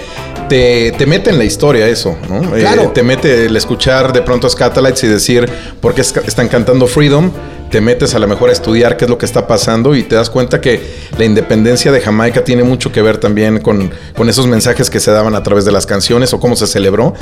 te, 0.49 0.91
te 0.97 1.05
mete 1.05 1.29
en 1.29 1.37
la 1.37 1.45
historia 1.45 1.87
eso, 1.87 2.17
¿no? 2.29 2.55
Eh, 2.55 2.59
Claro. 2.61 2.91
te 2.93 3.03
mete 3.03 3.45
el 3.45 3.55
escuchar 3.55 4.11
de 4.13 4.21
pronto 4.21 4.47
a 4.47 4.49
Scatalites 4.49 5.03
y 5.03 5.07
decir 5.07 5.47
por 5.81 5.93
qué 5.93 6.01
están 6.01 6.47
cantando 6.47 6.85
Freedom. 6.87 7.31
Te 7.71 7.81
metes 7.81 8.15
a 8.15 8.19
lo 8.19 8.27
mejor 8.27 8.49
a 8.49 8.51
estudiar 8.51 8.97
qué 8.97 9.05
es 9.05 9.09
lo 9.11 9.19
que 9.19 9.27
está 9.27 9.45
pasando 9.45 9.93
y 9.95 10.01
te 10.01 10.15
das 10.15 10.31
cuenta 10.31 10.59
que 10.59 10.81
la 11.19 11.23
independencia 11.25 11.91
de 11.91 12.01
Jamaica 12.01 12.43
tiene 12.43 12.63
mucho 12.63 12.91
que 12.91 13.03
ver 13.03 13.19
también 13.19 13.59
con, 13.59 13.91
con 14.17 14.27
esos 14.27 14.47
mensajes 14.47 14.89
que 14.89 14.99
se 14.99 15.11
daban 15.11 15.35
a 15.35 15.43
través 15.43 15.65
de 15.65 15.71
las 15.71 15.85
canciones 15.85 16.33
o 16.33 16.39
cómo 16.39 16.55
se 16.55 16.65
celebró. 16.65 17.13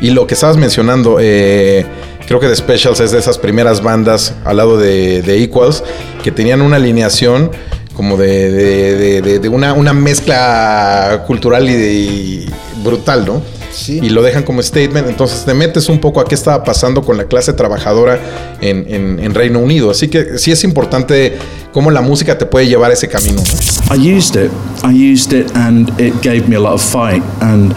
Y 0.00 0.10
lo 0.10 0.26
que 0.26 0.34
estabas 0.34 0.56
mencionando, 0.56 1.18
eh, 1.20 1.86
creo 2.26 2.40
que 2.40 2.48
The 2.48 2.56
Specials 2.56 2.98
es 2.98 3.12
de 3.12 3.20
esas 3.20 3.38
primeras 3.38 3.80
bandas 3.80 4.34
al 4.44 4.56
lado 4.56 4.76
de, 4.76 5.22
de 5.22 5.40
Equals 5.44 5.84
que 6.24 6.32
tenían 6.32 6.62
una 6.62 6.76
alineación 6.76 7.52
como 7.94 8.16
de, 8.16 8.50
de- 8.50 9.22
de- 9.22 9.38
de- 9.38 9.48
una, 9.48 9.72
una 9.74 9.92
mezcla 9.92 11.24
cultural 11.26 11.68
y, 11.68 11.72
y 11.72 12.46
brutal, 12.82 13.24
¿no? 13.26 13.42
Y 13.88 14.10
lo 14.10 14.22
dejan 14.22 14.42
como 14.42 14.62
statement. 14.62 15.08
Entonces 15.08 15.44
te 15.44 15.54
metes 15.54 15.88
un 15.88 15.98
poco 15.98 16.20
a 16.20 16.24
qué 16.26 16.34
estaba 16.34 16.62
pasando 16.62 17.02
con 17.02 17.16
la 17.16 17.24
clase 17.24 17.52
trabajadora 17.54 18.18
en, 18.60 18.84
en- 18.88 19.18
en 19.18 19.34
Reino 19.34 19.58
Unido. 19.60 19.90
Así 19.90 20.08
que 20.08 20.38
sí 20.38 20.50
es 20.52 20.62
importante 20.64 21.36
cómo 21.72 21.90
la 21.90 22.02
música 22.02 22.36
te 22.36 22.44
puede 22.46 22.66
llevar 22.68 22.90
a 22.90 22.94
ese 22.94 23.08
camino. 23.08 23.40
¿no? 23.42 23.94
I 23.96 24.16
used 24.16 24.36
it. 24.36 24.50
I 24.84 25.12
used 25.12 25.32
it, 25.32 25.50
and 25.56 25.88
it 26.00 26.14
gave 26.22 26.48
me 26.48 26.56
a 26.56 26.60
lot 26.60 26.72
of 26.74 26.82
fight. 26.82 27.22
And 27.40 27.72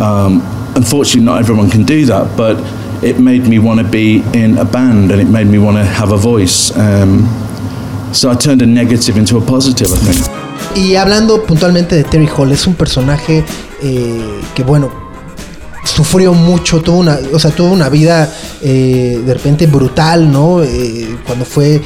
um, 0.00 0.42
unfortunately, 0.74 1.22
not 1.24 1.40
everyone 1.40 1.70
can 1.70 1.84
do 1.84 2.04
that. 2.06 2.26
But 2.36 2.56
it 3.02 3.18
made 3.18 3.46
me 3.48 3.58
want 3.58 3.78
to 3.80 3.86
be 3.86 4.22
in 4.32 4.58
a 4.58 4.64
band, 4.64 5.10
and 5.12 5.20
it 5.20 5.28
made 5.28 5.46
me 5.46 5.58
want 5.58 5.76
to 5.76 5.84
have 5.84 6.12
a 6.12 6.16
voice. 6.18 6.72
Um, 6.76 7.28
so 8.12 8.30
I 8.30 8.36
turned 8.36 8.62
a 8.62 8.66
negative 8.66 9.18
into 9.18 9.38
a 9.38 9.40
positive. 9.40 9.90
I 9.92 9.98
think. 10.12 10.26
Y 10.76 10.94
hablando 10.96 11.42
puntualmente 11.44 11.96
de 11.96 12.04
Terry 12.04 12.28
Hall, 12.36 12.52
es 12.52 12.66
un 12.66 12.74
personaje 12.74 13.44
eh, 13.82 14.40
que, 14.54 14.62
bueno, 14.62 14.90
sufrió 15.84 16.32
mucho, 16.34 16.80
tuvo 16.80 16.98
una, 16.98 17.18
o 17.32 17.38
sea, 17.38 17.50
tuvo 17.50 17.72
una 17.72 17.88
vida 17.88 18.32
eh, 18.62 19.20
de 19.24 19.34
repente 19.34 19.66
brutal, 19.66 20.30
¿no? 20.30 20.62
Eh, 20.62 21.16
cuando 21.26 21.44
fue 21.44 21.76
eh, 21.76 21.82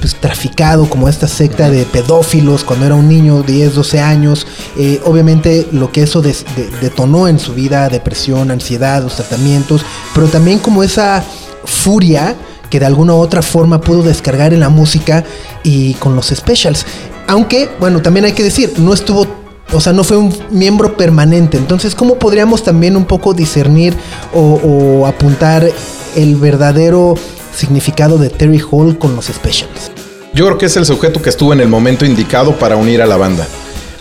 pues, 0.00 0.14
traficado 0.14 0.88
como 0.88 1.08
esta 1.08 1.26
secta 1.26 1.68
de 1.70 1.84
pedófilos 1.84 2.62
cuando 2.62 2.86
era 2.86 2.94
un 2.94 3.08
niño, 3.08 3.42
10, 3.42 3.74
12 3.74 4.00
años. 4.00 4.46
Eh, 4.76 5.00
obviamente 5.04 5.66
lo 5.72 5.90
que 5.90 6.02
eso 6.02 6.22
des- 6.22 6.44
de- 6.56 6.70
detonó 6.80 7.26
en 7.26 7.38
su 7.38 7.54
vida, 7.54 7.88
depresión, 7.88 8.50
ansiedad, 8.50 9.02
los 9.02 9.16
tratamientos, 9.16 9.82
pero 10.14 10.28
también 10.28 10.58
como 10.60 10.82
esa 10.82 11.24
furia 11.64 12.36
que 12.70 12.80
de 12.80 12.86
alguna 12.86 13.14
u 13.14 13.18
otra 13.18 13.42
forma 13.42 13.80
pudo 13.80 14.02
descargar 14.02 14.52
en 14.52 14.60
la 14.60 14.68
música 14.68 15.24
y 15.62 15.94
con 15.94 16.14
los 16.16 16.26
specials. 16.28 16.84
Aunque, 17.26 17.68
bueno, 17.80 18.00
también 18.00 18.24
hay 18.24 18.32
que 18.32 18.42
decir, 18.42 18.72
no 18.78 18.92
estuvo, 18.94 19.26
o 19.72 19.80
sea, 19.80 19.92
no 19.92 20.04
fue 20.04 20.16
un 20.16 20.34
miembro 20.50 20.96
permanente. 20.96 21.56
Entonces, 21.58 21.94
¿cómo 21.94 22.18
podríamos 22.18 22.62
también 22.62 22.96
un 22.96 23.04
poco 23.04 23.34
discernir 23.34 23.94
o, 24.34 25.06
apuntar 25.06 25.68
el 26.16 26.36
verdadero 26.36 27.14
significado 27.54 28.16
de 28.18 28.30
Terry 28.30 28.60
Hall 28.70 28.98
con 28.98 29.14
los 29.14 29.26
specials? 29.26 29.90
Yo 30.34 30.46
creo 30.46 30.58
que 30.58 30.66
es 30.66 30.76
el 30.76 30.86
sujeto 30.86 31.20
que 31.20 31.30
estuvo 31.30 31.52
en 31.52 31.60
el 31.60 31.68
momento 31.68 32.04
indicado 32.06 32.52
para 32.58 32.76
unir 32.76 33.02
a 33.02 33.06
la 33.06 33.16
banda. 33.16 33.46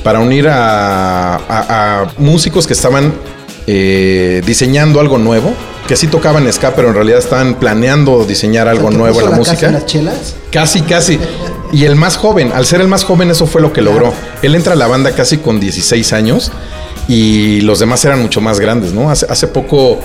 Para 0.04 0.20
unir 0.20 0.48
a, 0.48 1.36
a- 1.36 2.02
a 2.04 2.08
músicos 2.18 2.66
que 2.68 2.74
estaban 2.74 3.14
eh, 3.66 4.42
diseñando 4.46 5.00
algo 5.02 5.18
nuevo. 5.18 5.54
Que 5.88 5.96
sí 5.96 6.08
tocaban 6.08 6.52
ska, 6.52 6.76
pero 6.76 6.90
en 6.90 6.96
realidad 6.96 7.20
estaban 7.20 7.56
planeando 7.56 8.26
diseñar 8.26 8.68
algo 8.68 8.90
¿Te 8.90 8.98
nuevo 8.98 9.20
en 9.20 9.26
la, 9.26 9.32
casa 9.38 9.52
música. 9.52 9.72
las 9.72 9.86
chelas? 9.86 10.36
Casi, 10.52 10.82
casi. 10.82 11.20
Y 11.72 11.86
el 11.86 11.96
más 11.96 12.18
joven, 12.18 12.52
al 12.54 12.66
ser 12.66 12.82
el 12.82 12.88
más 12.88 13.04
joven, 13.04 13.32
eso 13.32 13.48
fue 13.48 13.62
lo 13.62 13.72
que 13.74 13.82
logró. 13.82 14.14
Él 14.42 14.56
entra 14.56 14.74
a 14.74 14.76
la 14.76 14.88
banda 14.88 15.12
casi 15.12 15.38
con 15.38 15.60
16 15.60 16.14
años 16.14 16.52
y 17.08 17.62
los 17.62 17.80
demás 17.80 18.04
eran 18.06 18.22
mucho 18.22 18.42
más 18.42 18.60
grandes, 18.60 18.94
¿no? 18.94 19.10
Hace, 19.10 19.26
hace 19.30 19.48
poco, 19.48 20.00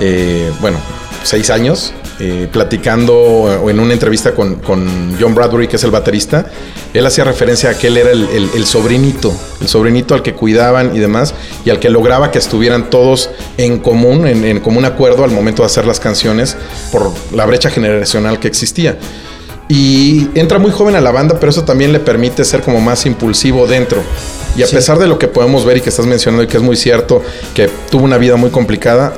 eh, 0.00 0.50
bueno, 0.60 0.78
seis 1.22 1.50
años, 1.50 1.92
eh, 2.24 2.46
platicando 2.52 3.16
o 3.18 3.68
en 3.68 3.80
una 3.80 3.92
entrevista 3.94 4.32
con, 4.32 4.56
con 4.56 5.16
John 5.20 5.34
Bradbury, 5.34 5.66
que 5.66 5.74
es 5.74 5.82
el 5.82 5.90
baterista, 5.90 6.46
él 6.94 7.04
hacía 7.04 7.24
referencia 7.24 7.70
a 7.70 7.74
que 7.74 7.88
él 7.88 7.96
era 7.96 8.12
el, 8.12 8.28
el- 8.28 8.48
el 8.54 8.64
sobrinito, 8.64 9.34
el 9.60 9.66
sobrinito 9.66 10.14
al 10.14 10.22
que 10.22 10.32
cuidaban 10.32 10.94
y 10.94 11.00
demás, 11.00 11.34
y 11.64 11.70
al 11.70 11.80
que 11.80 11.90
lograba 11.90 12.30
que 12.30 12.38
estuvieran 12.38 12.90
todos 12.90 13.30
en 13.58 13.80
común, 13.80 14.28
en, 14.28 14.44
en 14.44 14.60
común 14.60 14.84
acuerdo 14.84 15.24
al 15.24 15.32
momento 15.32 15.62
de 15.62 15.66
hacer 15.66 15.84
las 15.84 15.98
canciones, 15.98 16.56
por 16.92 17.10
la 17.34 17.44
brecha 17.44 17.70
generacional 17.70 18.38
que 18.38 18.46
existía. 18.46 18.98
Y 19.68 20.28
entra 20.34 20.58
muy 20.58 20.70
joven 20.70 20.94
a 20.96 21.00
la 21.00 21.10
banda, 21.10 21.38
pero 21.40 21.50
eso 21.50 21.64
también 21.64 21.92
le 21.92 21.98
permite 21.98 22.44
ser 22.44 22.60
como 22.60 22.80
más 22.80 23.06
impulsivo 23.06 23.66
dentro. 23.66 24.02
Y 24.54 24.62
a 24.62 24.66
Sí. 24.66 24.76
pesar 24.76 24.98
de 24.98 25.06
lo 25.06 25.18
que 25.18 25.28
podemos 25.28 25.64
ver 25.64 25.78
y 25.78 25.80
que 25.80 25.88
estás 25.88 26.04
mencionando 26.04 26.42
y 26.44 26.46
que 26.46 26.58
es 26.58 26.62
muy 26.62 26.76
cierto, 26.76 27.22
que 27.54 27.70
tuvo 27.90 28.04
una 28.04 28.18
vida 28.18 28.36
muy 28.36 28.50
complicada, 28.50 29.14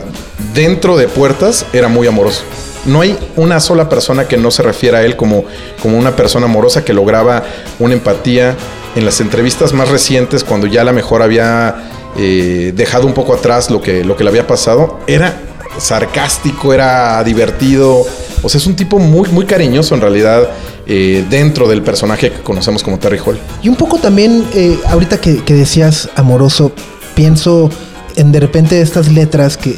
dentro 0.54 0.96
de 0.96 1.08
puertas 1.08 1.66
era 1.72 1.88
muy 1.88 2.06
amoroso. 2.06 2.42
No 2.86 3.00
hay 3.00 3.18
una 3.36 3.60
sola 3.60 3.88
persona 3.88 4.28
que 4.28 4.36
no 4.36 4.50
se 4.50 4.62
refiera 4.62 4.98
a 4.98 5.02
él 5.02 5.16
como, 5.16 5.44
como 5.82 5.98
una 5.98 6.16
persona 6.16 6.46
amorosa 6.46 6.84
que 6.84 6.92
lograba 6.92 7.44
una 7.78 7.94
empatía. 7.94 8.56
En 8.94 9.04
las 9.04 9.20
entrevistas 9.20 9.72
más 9.72 9.88
recientes, 9.88 10.44
cuando 10.44 10.68
ya 10.68 10.82
a 10.82 10.84
la 10.84 10.92
mejor 10.92 11.22
había 11.22 11.88
eh, 12.16 12.72
dejado 12.76 13.06
un 13.06 13.14
poco 13.14 13.34
atrás 13.34 13.70
lo 13.70 13.82
que, 13.82 14.04
lo 14.04 14.16
que 14.16 14.22
le 14.22 14.30
había 14.30 14.46
pasado, 14.46 15.00
era 15.08 15.36
sarcástico, 15.78 16.72
era 16.72 17.22
divertido. 17.24 18.06
O 18.42 18.48
sea, 18.48 18.58
es 18.58 18.66
un 18.66 18.76
tipo 18.76 18.98
muy, 18.98 19.28
muy 19.30 19.46
cariñoso 19.46 19.94
en 19.94 20.00
realidad 20.00 20.48
eh, 20.86 21.24
dentro 21.30 21.66
del 21.66 21.82
personaje 21.82 22.30
que 22.30 22.40
conocemos 22.42 22.82
como 22.82 22.98
Terry 22.98 23.18
Hall. 23.18 23.38
Y 23.62 23.68
un 23.68 23.76
poco 23.76 23.98
también, 23.98 24.44
eh, 24.54 24.78
ahorita 24.86 25.20
que, 25.20 25.42
decías 25.54 26.10
amoroso, 26.14 26.72
pienso 27.14 27.70
en 28.16 28.32
de 28.32 28.40
repente 28.40 28.80
estas 28.80 29.10
letras 29.10 29.56
que 29.56 29.74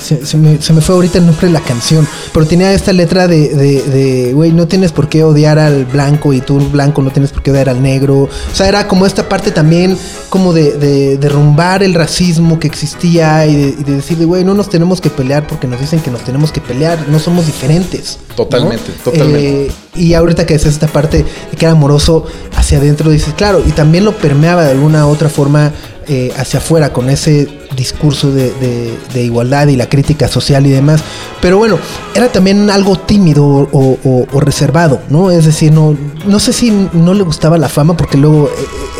se, 0.00 0.24
se 0.24 0.36
me, 0.36 0.60
se 0.60 0.72
me 0.72 0.80
fue 0.80 0.94
ahorita 0.94 1.18
el 1.18 1.26
nombre 1.26 1.46
de 1.46 1.52
la 1.52 1.60
canción, 1.60 2.06
pero 2.32 2.46
tenía 2.46 2.72
esta 2.72 2.92
letra 2.92 3.28
de, 3.28 3.48
de, 3.48 3.82
de, 3.82 4.32
güey, 4.32 4.52
no 4.52 4.66
tienes 4.66 4.92
por 4.92 5.08
qué 5.08 5.24
odiar 5.24 5.58
al 5.58 5.84
blanco 5.84 6.32
y 6.32 6.40
tú 6.40 6.58
blanco 6.70 7.02
no 7.02 7.10
tienes 7.10 7.32
por 7.32 7.42
qué 7.42 7.50
odiar 7.50 7.68
al 7.68 7.82
negro. 7.82 8.22
O 8.24 8.54
sea, 8.54 8.68
era 8.68 8.88
como 8.88 9.06
esta 9.06 9.28
parte 9.28 9.50
también 9.50 9.96
como 10.28 10.52
de, 10.52 10.72
de 10.72 11.16
derrumbar 11.16 11.82
el 11.82 11.94
racismo 11.94 12.58
que 12.58 12.66
existía 12.66 13.46
y 13.46 13.56
de, 13.56 13.68
y 13.68 13.84
de 13.84 13.96
decirle, 13.96 14.24
güey, 14.24 14.44
no 14.44 14.54
nos 14.54 14.68
tenemos 14.68 15.00
que 15.00 15.10
pelear 15.10 15.46
porque 15.46 15.66
nos 15.66 15.80
dicen 15.80 16.00
que 16.00 16.10
nos 16.10 16.22
tenemos 16.22 16.52
que 16.52 16.60
pelear, 16.60 17.08
no 17.08 17.18
somos 17.18 17.46
diferentes. 17.46 18.18
¿no? 18.28 18.34
Totalmente, 18.36 18.92
totalmente. 19.04 19.66
Eh, 19.66 19.72
y 19.94 20.14
ahorita 20.14 20.46
que 20.46 20.54
decías 20.54 20.74
esta 20.74 20.88
parte 20.88 21.18
de 21.18 21.56
que 21.56 21.64
era 21.64 21.72
amoroso 21.72 22.24
hacia 22.54 22.78
adentro, 22.78 23.10
dices, 23.10 23.34
claro, 23.34 23.62
y 23.66 23.72
también 23.72 24.04
lo 24.04 24.16
permeaba 24.16 24.64
de 24.64 24.70
alguna 24.72 25.06
otra 25.06 25.28
forma 25.28 25.72
eh, 26.08 26.32
hacia 26.36 26.58
afuera 26.60 26.92
con 26.92 27.10
ese 27.10 27.48
discurso 27.76 28.30
de, 28.30 28.52
de- 28.54 28.96
de 29.12 29.22
igualdad 29.22 29.66
y 29.68 29.76
la 29.76 29.88
crítica 29.88 30.28
social 30.28 30.64
y 30.66 30.70
demás. 30.70 31.00
Pero 31.42 31.58
bueno, 31.58 31.78
era 32.14 32.28
también 32.32 32.70
algo 32.70 32.96
tímido 32.98 33.44
o, 33.44 33.68
o- 34.02 34.26
o 34.32 34.40
reservado, 34.40 35.00
¿no? 35.10 35.30
Es 35.30 35.44
decir, 35.44 35.72
no, 35.72 35.96
no 36.26 36.38
sé 36.40 36.52
si 36.52 36.70
no 36.92 37.12
le 37.14 37.22
gustaba 37.22 37.58
la 37.58 37.68
fama, 37.68 37.96
porque 37.96 38.16
luego 38.16 38.48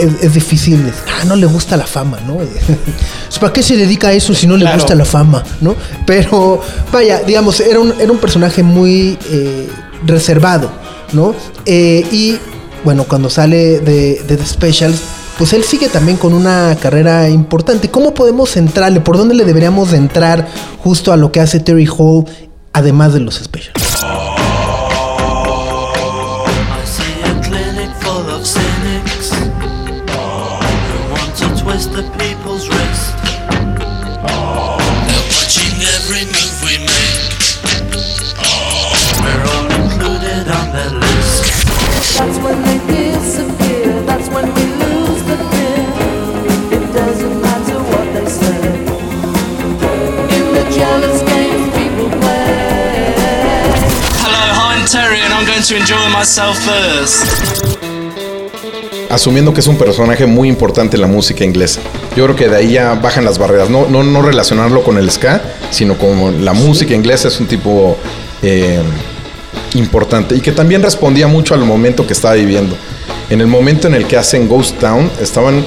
eh, 0.01 0.05
es, 0.07 0.25
es 0.25 0.35
difícil, 0.35 0.93
ah, 1.21 1.25
no 1.25 1.37
le 1.37 1.47
gusta 1.47 1.77
la 1.77 1.87
fama, 1.87 2.19
¿no? 2.27 2.37
Pues, 3.27 3.39
¿Para 3.41 3.53
qué 3.53 3.63
se 3.63 3.77
dedica 3.77 4.09
a 4.09 4.13
eso 4.13 4.35
si 4.35 4.47
no 4.47 4.57
le 4.57 4.63
Claro. 4.63 4.79
gusta 4.79 4.95
la 4.95 5.05
fama, 5.05 5.43
¿no? 5.61 5.75
Pero 6.07 6.61
vaya, 6.93 7.21
digamos, 7.23 7.61
era 7.61 7.81
un, 7.81 7.93
era 8.01 8.11
un 8.11 8.19
personaje 8.19 8.63
muy 8.63 9.19
eh, 9.31 9.69
reservado, 10.07 10.71
¿no? 11.13 11.35
Eh, 11.67 12.05
y 12.11 12.37
bueno, 12.85 13.05
cuando 13.05 13.29
sale 13.29 13.81
de, 13.81 14.23
de 14.27 14.37
The 14.37 14.47
Specials, 14.47 15.01
pues 15.39 15.53
él 15.53 15.65
sigue 15.65 15.89
también 15.89 16.17
con 16.17 16.33
una 16.33 16.77
carrera 16.81 17.29
importante. 17.29 17.91
¿Cómo 17.91 18.15
podemos 18.15 18.51
centrarle? 18.51 19.01
¿Por 19.01 19.17
dónde 19.17 19.35
le 19.35 19.45
deberíamos 19.45 19.91
de 19.91 19.99
entrar 19.99 20.47
justo 20.83 21.13
a 21.13 21.17
lo 21.17 21.31
que 21.33 21.41
hace 21.41 21.61
Terry 21.61 21.87
Hall, 21.87 22.25
además 22.73 23.13
de 23.13 23.21
los 23.21 23.37
Specials? 23.37 23.86
Asumiendo 59.09 59.55
que 59.55 59.61
es 59.61 59.67
un 59.67 59.79
personaje 59.79 60.27
muy 60.27 60.49
importante 60.49 60.97
en 60.97 61.01
la 61.01 61.07
música 61.07 61.45
inglesa. 61.45 61.81
Yo 62.17 62.25
creo 62.25 62.37
que 62.37 62.49
de 62.49 62.57
ahí 62.57 62.73
ya 62.73 62.95
bajan 62.95 63.25
las 63.25 63.39
barreras. 63.39 63.71
No, 63.71 63.87
no, 63.89 64.03
no 64.03 64.21
relacionarlo 64.23 64.83
con 64.83 64.99
el 64.99 65.11
ska, 65.11 65.41
sino 65.71 65.97
con 65.97 66.45
la 66.45 66.53
música 66.53 66.95
inglesa. 66.95 67.29
Es 67.29 67.39
un 67.41 67.47
tipo 67.47 67.97
eh, 68.43 68.81
importante 69.75 70.35
y 70.35 70.41
que 70.41 70.53
también 70.53 70.83
respondía 70.83 71.27
mucho 71.29 71.55
al 71.55 71.61
momento 71.65 72.07
que 72.07 72.13
estaba 72.13 72.35
viviendo. 72.35 72.77
En 73.31 73.41
el 73.41 73.47
momento 73.47 73.87
en 73.89 73.95
el 73.95 74.07
que 74.07 74.17
hacen 74.17 74.49
Ghost 74.49 74.79
Town, 74.79 75.11
estaban 75.21 75.65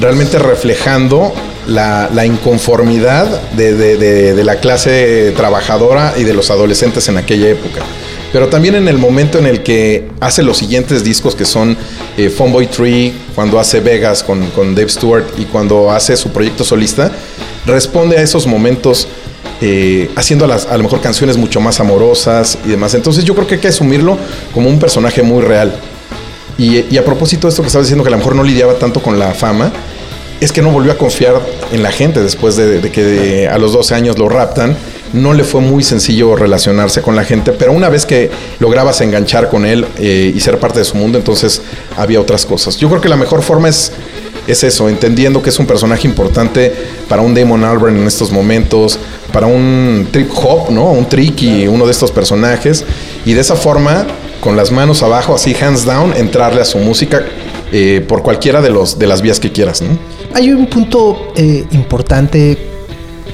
realmente 0.00 0.38
reflejando 0.38 1.32
la, 1.66 2.10
la 2.12 2.26
inconformidad 2.26 3.26
de, 3.52 3.74
de- 3.74 3.96
de- 3.96 4.34
de 4.34 4.44
la 4.44 4.56
clase 4.60 5.32
trabajadora 5.36 6.14
y 6.16 6.24
de 6.24 6.34
los 6.34 6.50
adolescentes 6.50 7.08
en 7.08 7.16
aquella 7.18 7.48
época. 7.48 7.80
Pero 8.34 8.48
también 8.48 8.74
en 8.74 8.88
el 8.88 8.98
momento 8.98 9.38
en 9.38 9.46
el 9.46 9.62
que 9.62 10.08
hace 10.18 10.42
los 10.42 10.58
siguientes 10.58 11.04
discos 11.04 11.36
que 11.36 11.44
son 11.44 11.76
eh, 12.18 12.28
Funboy 12.28 12.66
Tree, 12.66 13.12
cuando 13.32 13.60
hace 13.60 13.78
Vegas 13.78 14.24
con, 14.24 14.44
con 14.50 14.74
Dave 14.74 14.88
Stewart 14.88 15.24
y 15.38 15.44
cuando 15.44 15.92
hace 15.92 16.16
su 16.16 16.30
proyecto 16.32 16.64
solista, 16.64 17.12
responde 17.64 18.18
a 18.18 18.22
esos 18.22 18.48
momentos 18.48 19.06
eh, 19.60 20.10
haciendo 20.16 20.46
a, 20.46 20.48
las- 20.48 20.66
lo 20.68 20.82
mejor 20.82 21.00
canciones 21.00 21.36
mucho 21.36 21.60
más 21.60 21.78
amorosas 21.78 22.58
y 22.66 22.70
demás. 22.70 22.94
Entonces 22.94 23.22
yo 23.24 23.36
creo 23.36 23.46
que 23.46 23.54
hay 23.54 23.60
que 23.60 23.68
asumirlo 23.68 24.18
como 24.52 24.68
un 24.68 24.80
personaje 24.80 25.22
muy 25.22 25.40
real. 25.40 25.72
Y, 26.58 26.96
a 26.98 27.04
propósito 27.04 27.46
de 27.46 27.50
esto 27.50 27.62
que 27.62 27.68
estabas 27.68 27.86
diciendo, 27.86 28.02
que 28.02 28.08
a 28.08 28.10
lo 28.12 28.16
mejor 28.18 28.34
no 28.34 28.42
lidiaba 28.42 28.74
tanto 28.80 29.00
con 29.00 29.16
la 29.16 29.32
fama, 29.32 29.70
es 30.40 30.50
que 30.50 30.60
no 30.60 30.70
volvió 30.70 30.90
a 30.90 30.98
confiar 30.98 31.40
en 31.72 31.84
la 31.84 31.92
gente 31.92 32.20
después 32.20 32.56
de, 32.56 32.80
de 32.80 32.90
que 32.90 33.46
a 33.48 33.58
los 33.58 33.72
12 33.72 33.94
años 33.94 34.18
lo 34.18 34.28
raptan. 34.28 34.76
No 35.14 35.32
le 35.32 35.44
fue 35.44 35.60
muy 35.60 35.84
sencillo 35.84 36.34
relacionarse 36.34 37.00
con 37.00 37.14
la 37.14 37.24
gente, 37.24 37.52
pero 37.52 37.72
una 37.72 37.88
vez 37.88 38.04
que 38.04 38.30
lograbas 38.58 39.00
enganchar 39.00 39.48
con 39.48 39.64
él 39.64 39.86
eh, 39.96 40.32
y 40.34 40.40
ser 40.40 40.58
parte 40.58 40.80
de 40.80 40.84
su 40.84 40.96
mundo, 40.96 41.18
entonces 41.18 41.62
había 41.96 42.20
otras 42.20 42.44
cosas. 42.44 42.76
Yo 42.78 42.88
creo 42.88 43.00
que 43.00 43.08
la 43.08 43.16
mejor 43.16 43.42
forma 43.42 43.68
es, 43.68 43.92
es 44.48 44.64
eso, 44.64 44.88
entendiendo 44.88 45.40
que 45.40 45.50
es 45.50 45.58
un 45.60 45.66
personaje 45.66 46.08
importante 46.08 46.72
para 47.08 47.22
un 47.22 47.32
Damon 47.32 47.62
Albarn 47.62 47.96
en 47.96 48.06
estos 48.08 48.32
momentos, 48.32 48.98
para 49.32 49.46
un 49.46 50.08
trip 50.10 50.30
hop, 50.34 50.70
¿no? 50.70 50.90
Un 50.90 51.08
tricky, 51.08 51.68
uno 51.68 51.86
de 51.86 51.92
estos 51.92 52.10
personajes, 52.10 52.84
y 53.24 53.34
de 53.34 53.40
esa 53.40 53.54
forma, 53.54 54.08
con 54.40 54.56
las 54.56 54.72
manos 54.72 55.04
abajo, 55.04 55.36
así 55.36 55.54
hands 55.54 55.84
down, 55.84 56.12
entrarle 56.16 56.60
a 56.60 56.64
su 56.64 56.78
música 56.78 57.24
eh, 57.72 58.04
por 58.06 58.22
cualquiera 58.24 58.60
de, 58.60 58.70
los, 58.70 58.98
de 58.98 59.06
las 59.06 59.22
vías 59.22 59.38
que 59.38 59.52
quieras, 59.52 59.80
¿no? 59.80 59.96
Hay 60.34 60.50
un 60.50 60.66
punto 60.66 61.32
eh, 61.36 61.64
importante 61.70 62.58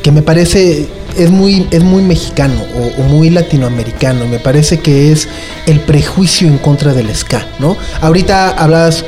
que 0.02 0.10
me 0.12 0.20
parece 0.20 0.86
es 1.16 1.30
muy, 1.30 1.66
es 1.70 1.82
muy 1.82 2.02
mexicano 2.02 2.54
o, 2.98 3.02
muy 3.02 3.30
latinoamericano. 3.30 4.26
Me 4.26 4.38
parece 4.38 4.78
que 4.80 5.12
es 5.12 5.28
el 5.66 5.80
prejuicio 5.80 6.48
en 6.48 6.58
contra 6.58 6.92
del 6.92 7.14
ska, 7.14 7.46
¿no? 7.58 7.76
Ahorita 8.00 8.50
hablabas 8.50 9.04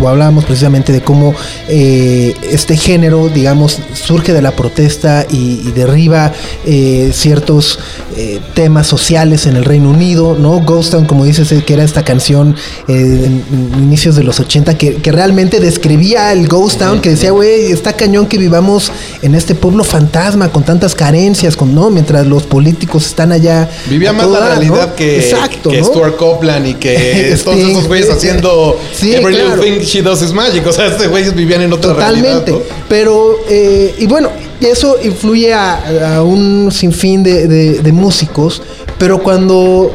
o 0.00 0.08
hablábamos 0.08 0.44
precisamente 0.44 0.92
de 0.92 1.00
cómo 1.00 1.34
eh, 1.68 2.34
este 2.50 2.76
género, 2.76 3.28
digamos, 3.28 3.80
surge 3.94 4.32
de 4.32 4.42
la 4.42 4.52
protesta 4.52 5.26
y, 5.30 5.56
derriba 5.76 6.32
eh, 6.64 7.10
ciertos 7.12 7.78
eh, 8.16 8.40
temas 8.54 8.86
sociales 8.86 9.46
en 9.46 9.56
el 9.56 9.64
Reino 9.64 9.90
Unido, 9.90 10.36
¿no? 10.38 10.60
Ghost 10.60 10.92
Town, 10.92 11.06
como 11.06 11.24
dices, 11.24 11.52
que 11.64 11.74
era 11.74 11.84
esta 11.84 12.04
canción 12.04 12.54
en 12.88 13.44
inicios 13.76 14.16
de 14.16 14.22
los 14.22 14.40
80 14.40 14.78
que, 14.78 14.96
que 14.96 15.12
realmente 15.12 15.60
describía 15.60 16.32
el 16.32 16.48
Ghost 16.48 16.78
Town, 16.78 17.00
que 17.00 17.10
decía, 17.10 17.32
güey, 17.32 17.72
está 17.72 17.92
cañón 17.92 18.26
que 18.26 18.38
vivamos 18.38 18.92
en 19.22 19.34
este 19.34 19.54
pueblo 19.54 19.84
fantasma 19.84 20.50
con 20.50 20.64
tantas 20.64 20.94
carencias, 20.94 21.35
con, 21.56 21.74
¿no? 21.74 21.90
Mientras 21.90 22.26
los 22.26 22.44
políticos 22.44 23.06
están 23.06 23.32
allá. 23.32 23.68
Vivía 23.88 24.12
más 24.12 24.26
la 24.28 24.38
dar, 24.40 24.48
¿no? 24.48 24.54
realidad 24.60 24.94
que, 24.94 25.18
Exacto, 25.18 25.70
que 25.70 25.80
¿no? 25.80 25.86
Stuart 25.86 26.16
Copeland 26.16 26.66
y 26.66 26.74
que 26.74 27.36
todos 27.44 27.58
esos 27.58 27.86
güeyes 27.86 28.10
haciendo 28.10 28.78
sí, 28.92 29.14
Every 29.14 29.34
claro. 29.34 29.56
Little 29.56 29.76
Thing 29.78 29.84
She 29.86 30.02
Does 30.02 30.22
Is 30.22 30.32
Magic. 30.32 30.66
O 30.66 30.72
sea, 30.72 30.86
estos 30.86 31.08
güeyes 31.08 31.34
vivían 31.34 31.62
en 31.62 31.72
otra 31.72 31.92
Totalmente. 31.92 32.28
realidad. 32.52 32.58
¿no? 32.70 32.84
Pero, 32.88 33.36
eh, 33.48 33.94
y 33.98 34.06
bueno, 34.06 34.30
eso 34.60 34.96
influye 35.02 35.52
a, 35.52 36.16
a 36.16 36.22
un 36.22 36.70
sinfín 36.72 37.22
de, 37.22 37.46
de- 37.46 37.78
de 37.80 37.92
músicos, 37.92 38.62
pero 38.98 39.22
cuando 39.22 39.92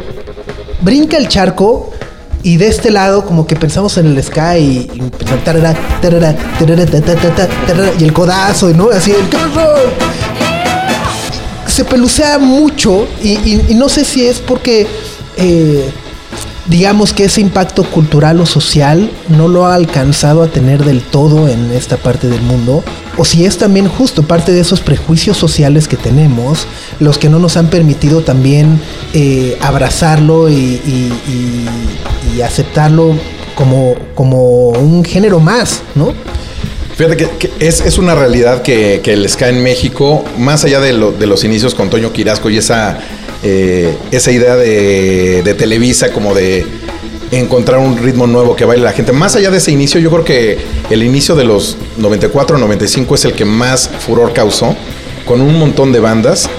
brinca 0.82 1.18
el 1.18 1.28
charco 1.28 1.90
y 2.44 2.58
de 2.58 2.68
este 2.68 2.90
lado 2.90 3.24
como 3.26 3.46
que 3.46 3.56
pensamos 3.56 3.98
en 3.98 4.08
el 4.08 4.24
ska 4.24 4.58
y, 4.58 4.90
y 4.94 5.00
tarara, 5.46 5.76
tarara, 6.02 6.36
tarara, 6.58 6.86
ta, 6.88 7.00
ta, 7.02 7.16
ta, 7.16 7.36
ta, 7.36 7.48
tarara, 7.68 7.92
y 8.00 8.04
el 8.04 8.14
codazo, 8.14 8.70
¿no? 8.70 8.90
Así 8.90 9.12
el 9.12 10.51
se 11.72 11.86
pelucea 11.86 12.38
mucho 12.40 13.08
y, 13.24 13.58
no 13.76 13.90
sé 13.90 14.04
si 14.06 14.26
es 14.26 14.40
porque 14.40 14.86
eh, 15.38 15.90
digamos 16.68 17.14
que 17.14 17.26
ese 17.26 17.42
impacto 17.42 17.84
cultural 17.84 18.40
o 18.40 18.46
social 18.46 19.10
no 19.30 19.48
lo 19.48 19.66
ha 19.66 19.76
alcanzado 19.76 20.44
a 20.44 20.48
tener 20.48 20.84
del 20.86 21.02
todo 21.02 21.48
en 21.48 21.72
esta 21.72 21.98
parte 21.98 22.28
del 22.30 22.42
mundo 22.42 22.84
o 23.18 23.26
si 23.26 23.46
es 23.46 23.58
también 23.58 23.88
justo 23.88 24.24
parte 24.24 24.52
de 24.52 24.60
esos 24.62 24.80
prejuicios 24.82 25.38
sociales 25.38 25.88
que 25.88 25.98
tenemos 25.98 26.68
los 27.00 27.18
que 27.18 27.30
no 27.30 27.40
nos 27.40 27.58
han 27.58 27.68
permitido 27.70 28.22
también 28.22 28.80
eh, 29.14 29.58
abrazarlo 29.62 30.50
y- 30.50 30.80
y 32.36 32.42
aceptarlo 32.42 33.16
como, 33.56 33.96
como 34.16 34.70
un 34.70 35.04
género 35.04 35.40
más, 35.40 35.82
¿no? 35.96 36.14
Fíjate 36.96 37.18
que, 37.18 37.52
es, 37.60 37.98
una 37.98 38.16
realidad 38.16 38.62
que, 38.62 39.02
que 39.04 39.14
el 39.14 39.28
ska 39.28 39.50
en 39.50 39.64
México, 39.64 40.24
más 40.38 40.64
allá 40.66 40.80
de, 40.80 40.94
lo- 40.94 41.12
de 41.12 41.26
los 41.26 41.44
inicios 41.44 41.74
con 41.74 41.90
Toño 41.90 42.12
Quirasco 42.14 42.50
y 42.50 42.58
esa, 42.58 43.00
eh, 43.44 43.96
idea 44.12 44.56
de, 44.56 45.56
Televisa 45.58 46.12
como 46.12 46.34
de 46.36 46.66
encontrar 47.32 47.80
un 47.80 47.98
ritmo 47.98 48.28
nuevo 48.28 48.56
que 48.56 48.66
baile 48.66 48.84
la 48.84 48.92
gente, 48.92 49.14
más 49.14 49.36
allá 49.36 49.50
de 49.50 49.58
ese 49.58 49.72
inicio, 49.72 50.00
yo 50.00 50.12
creo 50.12 50.26
que 50.26 50.58
el 50.90 51.02
inicio 51.02 51.34
de 51.36 51.46
los 51.46 51.78
94, 51.98 52.58
95 52.58 53.16
es 53.16 53.26
el 53.26 53.34
que 53.34 53.46
más 53.46 53.90
furor 54.00 54.34
causó, 54.34 54.76
con 55.26 55.40
un 55.42 55.58
montón 55.58 55.92
de 55.94 56.00
bandas 56.00 56.50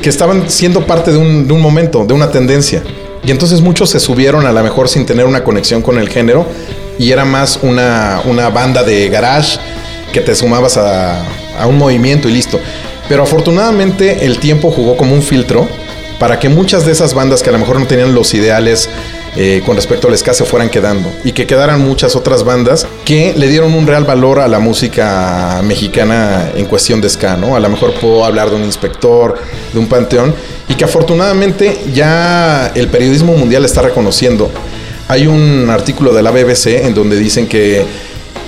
que 0.00 0.08
estaban 0.08 0.48
siendo 0.48 0.86
parte 0.86 1.10
de 1.10 1.18
un, 1.18 1.46
momento, 1.60 2.04
de 2.06 2.14
una 2.14 2.30
tendencia. 2.30 2.82
Y 3.24 3.30
entonces 3.32 3.60
muchos 3.60 3.90
se 3.90 4.00
subieron 4.00 4.46
a 4.46 4.52
lo 4.52 4.62
mejor 4.62 4.88
sin 4.88 5.04
tener 5.04 5.26
una 5.26 5.42
conexión 5.44 5.82
con 5.82 5.98
el 5.98 6.08
género 6.08 6.46
y 6.98 7.10
era 7.12 7.24
más 7.24 7.58
una 7.62 8.48
banda 8.50 8.82
de 8.82 9.08
garage 9.08 9.58
que 10.12 10.20
te 10.20 10.34
sumabas 10.34 10.76
a, 10.76 11.22
a 11.58 11.66
un 11.66 11.78
movimiento 11.78 12.28
y 12.28 12.32
listo. 12.32 12.60
Pero 13.08 13.22
afortunadamente 13.22 14.24
el 14.24 14.38
tiempo 14.38 14.70
jugó 14.70 14.96
como 14.96 15.14
un 15.14 15.22
filtro 15.22 15.68
para 16.18 16.38
que 16.38 16.48
muchas 16.48 16.84
de 16.84 16.92
esas 16.92 17.14
bandas 17.14 17.42
que 17.42 17.48
a 17.48 17.52
lo 17.52 17.58
mejor 17.58 17.80
no 17.80 17.86
tenían 17.86 18.14
los 18.14 18.34
ideales 18.34 18.88
eh, 19.36 19.62
con 19.64 19.76
respecto 19.76 20.08
al 20.08 20.18
ska 20.18 20.34
se 20.34 20.44
fueran 20.44 20.68
quedando 20.68 21.08
y 21.22 21.30
que 21.30 21.46
quedaran 21.46 21.80
muchas 21.80 22.16
otras 22.16 22.42
bandas 22.42 22.86
que 23.04 23.32
le 23.36 23.46
dieron 23.46 23.72
un 23.74 23.86
real 23.86 24.04
valor 24.04 24.40
a 24.40 24.48
la 24.48 24.58
música 24.58 25.60
mexicana 25.62 26.50
en 26.56 26.66
cuestión 26.66 27.00
de 27.00 27.08
ska. 27.08 27.34
A 27.34 27.60
lo 27.60 27.68
mejor 27.68 27.94
puedo 27.94 28.24
hablar 28.24 28.50
de 28.50 28.56
un 28.56 28.64
inspector, 28.64 29.38
de 29.72 29.78
un 29.78 29.86
panteón 29.86 30.34
y 30.68 30.74
que 30.74 30.84
afortunadamente 30.84 31.78
ya 31.94 32.72
el 32.74 32.88
periodismo 32.88 33.34
mundial 33.34 33.64
está 33.64 33.82
reconociendo. 33.82 34.50
Hay 35.06 35.28
un 35.28 35.70
artículo 35.70 36.12
de 36.12 36.22
la 36.22 36.32
BBC 36.32 36.84
en 36.84 36.94
donde 36.94 37.16
dicen 37.16 37.46
que 37.46 37.84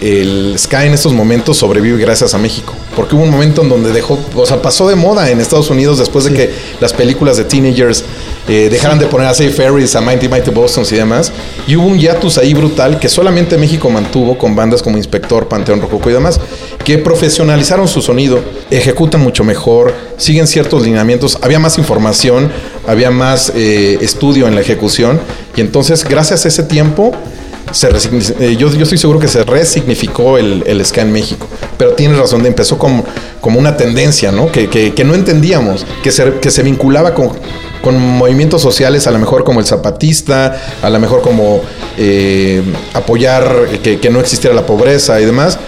el 0.02 0.56
ska 0.58 0.84
en 0.84 0.94
estos 0.94 1.12
momentos 1.12 1.56
sobrevive 1.56 1.96
gracias 1.96 2.34
a 2.34 2.38
México. 2.38 2.74
Porque 2.96 3.14
hubo 3.14 3.22
un 3.22 3.30
momento 3.30 3.62
en 3.62 3.68
donde 3.68 3.92
dejó, 3.92 4.18
o 4.34 4.44
sea, 4.44 4.60
pasó 4.60 4.88
de 4.88 4.96
moda 4.96 5.30
en 5.30 5.40
Estados 5.40 5.70
Unidos 5.70 5.98
después 5.98 6.24
de 6.24 6.34
que 6.34 6.50
las 6.80 6.92
películas 6.92 7.36
de 7.36 7.44
teenagers 7.44 8.04
eh, 8.48 8.68
dejaran 8.70 8.98
de 8.98 9.06
poner 9.06 9.28
a 9.28 9.34
Say 9.34 9.50
Ferris, 9.50 9.94
a 9.94 10.00
Mighty 10.00 10.28
Mighty 10.28 10.50
Boston 10.50 10.84
y 10.90 10.96
demás. 10.96 11.32
Y 11.68 11.76
hubo 11.76 11.86
un 11.86 11.98
hiatus 11.98 12.36
ahí 12.38 12.52
brutal 12.52 12.98
que 12.98 13.08
solamente 13.08 13.56
México 13.56 13.88
mantuvo 13.90 14.36
con 14.36 14.56
bandas 14.56 14.82
como 14.82 14.96
Inspector, 14.96 15.46
Panteón 15.46 15.80
Rococo 15.80 16.10
y 16.10 16.12
demás, 16.12 16.40
que 16.84 16.98
profesionalizaron 16.98 17.86
su 17.86 18.02
sonido, 18.02 18.40
ejecutan 18.70 19.20
mucho 19.20 19.44
mejor, 19.44 19.94
siguen 20.16 20.48
ciertos 20.48 20.82
lineamientos, 20.82 21.38
había 21.42 21.60
más 21.60 21.78
información, 21.78 22.50
había 22.88 23.12
más 23.12 23.52
eh, 23.54 23.98
estudio 24.00 24.48
en 24.48 24.56
la 24.56 24.62
ejecución. 24.62 25.20
Y 25.54 25.60
entonces, 25.60 26.04
gracias 26.04 26.44
a 26.44 26.48
ese 26.48 26.64
tiempo, 26.64 27.12
se 27.70 27.88
eh, 27.88 28.56
yo, 28.56 28.70
yo 28.70 28.82
estoy 28.82 28.98
seguro 28.98 29.18
que 29.18 29.28
se 29.28 29.44
resignificó 29.44 30.38
el, 30.38 30.62
el 30.66 30.84
ska 30.84 31.02
en 31.02 31.12
México. 31.12 31.46
Pero 31.78 31.92
tienes 31.92 32.18
razón, 32.18 32.44
empezó 32.44 32.78
como, 32.78 33.04
como 33.40 33.58
una 33.58 33.76
tendencia, 33.76 34.32
¿no? 34.32 34.50
Que, 34.50 34.68
que- 34.68 34.92
que 34.94 35.04
no 35.04 35.14
entendíamos, 35.14 35.86
que 36.02 36.10
se, 36.10 36.34
que 36.40 36.50
se 36.50 36.62
vinculaba 36.62 37.14
con, 37.14 37.30
con 37.82 37.98
movimientos 37.98 38.60
sociales, 38.62 39.06
a 39.06 39.10
lo 39.10 39.18
mejor 39.18 39.44
como 39.44 39.60
el 39.60 39.66
zapatista, 39.66 40.60
a 40.82 40.90
lo 40.90 40.98
mejor 40.98 41.22
como 41.22 41.60
eh, 41.96 42.62
apoyar 42.94 43.68
que, 43.82 43.98
que 44.00 44.10
no 44.10 44.20
existiera 44.20 44.54
la 44.54 44.66
pobreza 44.66 45.20
y 45.20 45.24
demás. 45.24 45.58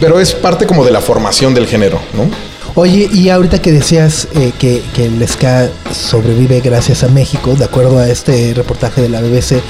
Pero 0.00 0.18
es 0.20 0.32
parte 0.32 0.66
como 0.66 0.84
de 0.84 0.90
la 0.90 1.00
formación 1.00 1.54
del 1.54 1.66
género, 1.66 2.00
¿no? 2.14 2.28
Oye, 2.74 3.06
y 3.12 3.28
ahorita 3.28 3.60
que 3.60 3.70
decías 3.70 4.28
eh, 4.34 4.52
que, 4.58 4.82
que 4.96 5.04
el 5.04 5.28
ska 5.28 5.68
sobrevive 5.92 6.60
gracias 6.60 7.02
a 7.04 7.08
México, 7.08 7.54
de 7.54 7.64
acuerdo 7.66 7.98
a 7.98 8.08
este 8.08 8.54
reportaje 8.54 9.02
de 9.02 9.10
la 9.10 9.20
BBC, 9.20 9.60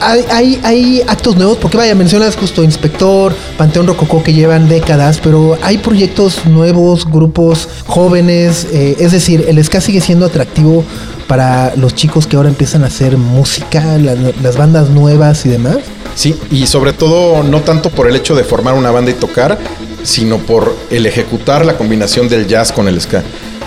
hay, 0.00 0.60
hay, 0.62 1.02
actos 1.06 1.36
nuevos, 1.36 1.58
porque 1.58 1.76
vaya, 1.76 1.94
mencionas 1.94 2.36
justo 2.36 2.62
Inspector, 2.62 3.34
Panteón 3.56 3.86
Rococó 3.86 4.22
que 4.22 4.32
llevan 4.32 4.68
décadas, 4.68 5.20
pero 5.22 5.58
hay 5.62 5.78
proyectos 5.78 6.46
nuevos, 6.46 7.04
grupos 7.10 7.68
jóvenes, 7.86 8.66
eh, 8.72 8.96
es 8.98 9.12
decir, 9.12 9.44
el 9.48 9.62
ska 9.64 9.80
sigue 9.80 10.00
siendo 10.00 10.26
atractivo 10.26 10.84
para 11.26 11.74
los 11.76 11.94
chicos 11.94 12.26
que 12.26 12.36
ahora 12.36 12.48
empiezan 12.48 12.82
a 12.82 12.88
hacer 12.88 13.16
música, 13.16 13.98
la- 13.98 14.16
las 14.42 14.56
bandas 14.56 14.88
nuevas 14.90 15.46
y 15.46 15.50
demás. 15.50 15.78
Sí, 16.14 16.34
y 16.50 16.66
sobre 16.66 16.92
todo 16.92 17.42
no 17.44 17.60
tanto 17.60 17.90
por 17.90 18.08
el 18.08 18.16
hecho 18.16 18.34
de 18.34 18.42
formar 18.42 18.74
una 18.74 18.90
banda 18.90 19.12
y 19.12 19.14
tocar, 19.14 19.58
sino 20.02 20.38
por 20.38 20.74
el 20.90 21.06
ejecutar 21.06 21.64
la 21.64 21.76
combinación 21.76 22.28
del 22.28 22.46
jazz 22.48 22.72
con 22.72 22.88
el 22.88 23.00
ska. 23.00 23.22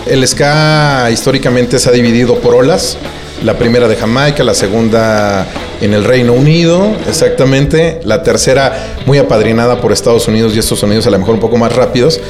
El 0.06 0.26
ska 0.28 1.08
históricamente 1.10 1.78
se 1.78 1.88
ha 1.88 1.92
dividido 1.92 2.38
por 2.40 2.54
olas. 2.54 2.98
La 3.44 3.58
primera 3.58 3.86
de 3.88 3.96
Jamaica, 3.96 4.42
la 4.42 4.54
segunda 4.54 5.46
en 5.82 5.92
el 5.92 6.02
Reino 6.04 6.32
Unido, 6.32 6.96
exactamente. 7.06 8.00
La 8.04 8.22
tercera 8.22 8.94
muy 9.04 9.18
apadrinada 9.18 9.82
por 9.82 9.92
Estados 9.92 10.26
Unidos 10.28 10.54
y 10.56 10.60
estos 10.60 10.78
sonidos 10.78 11.06
a 11.06 11.10
lo 11.10 11.18
mejor 11.18 11.34
un 11.34 11.40
poco 11.40 11.58
más 11.58 11.76
rápidos. 11.76 12.20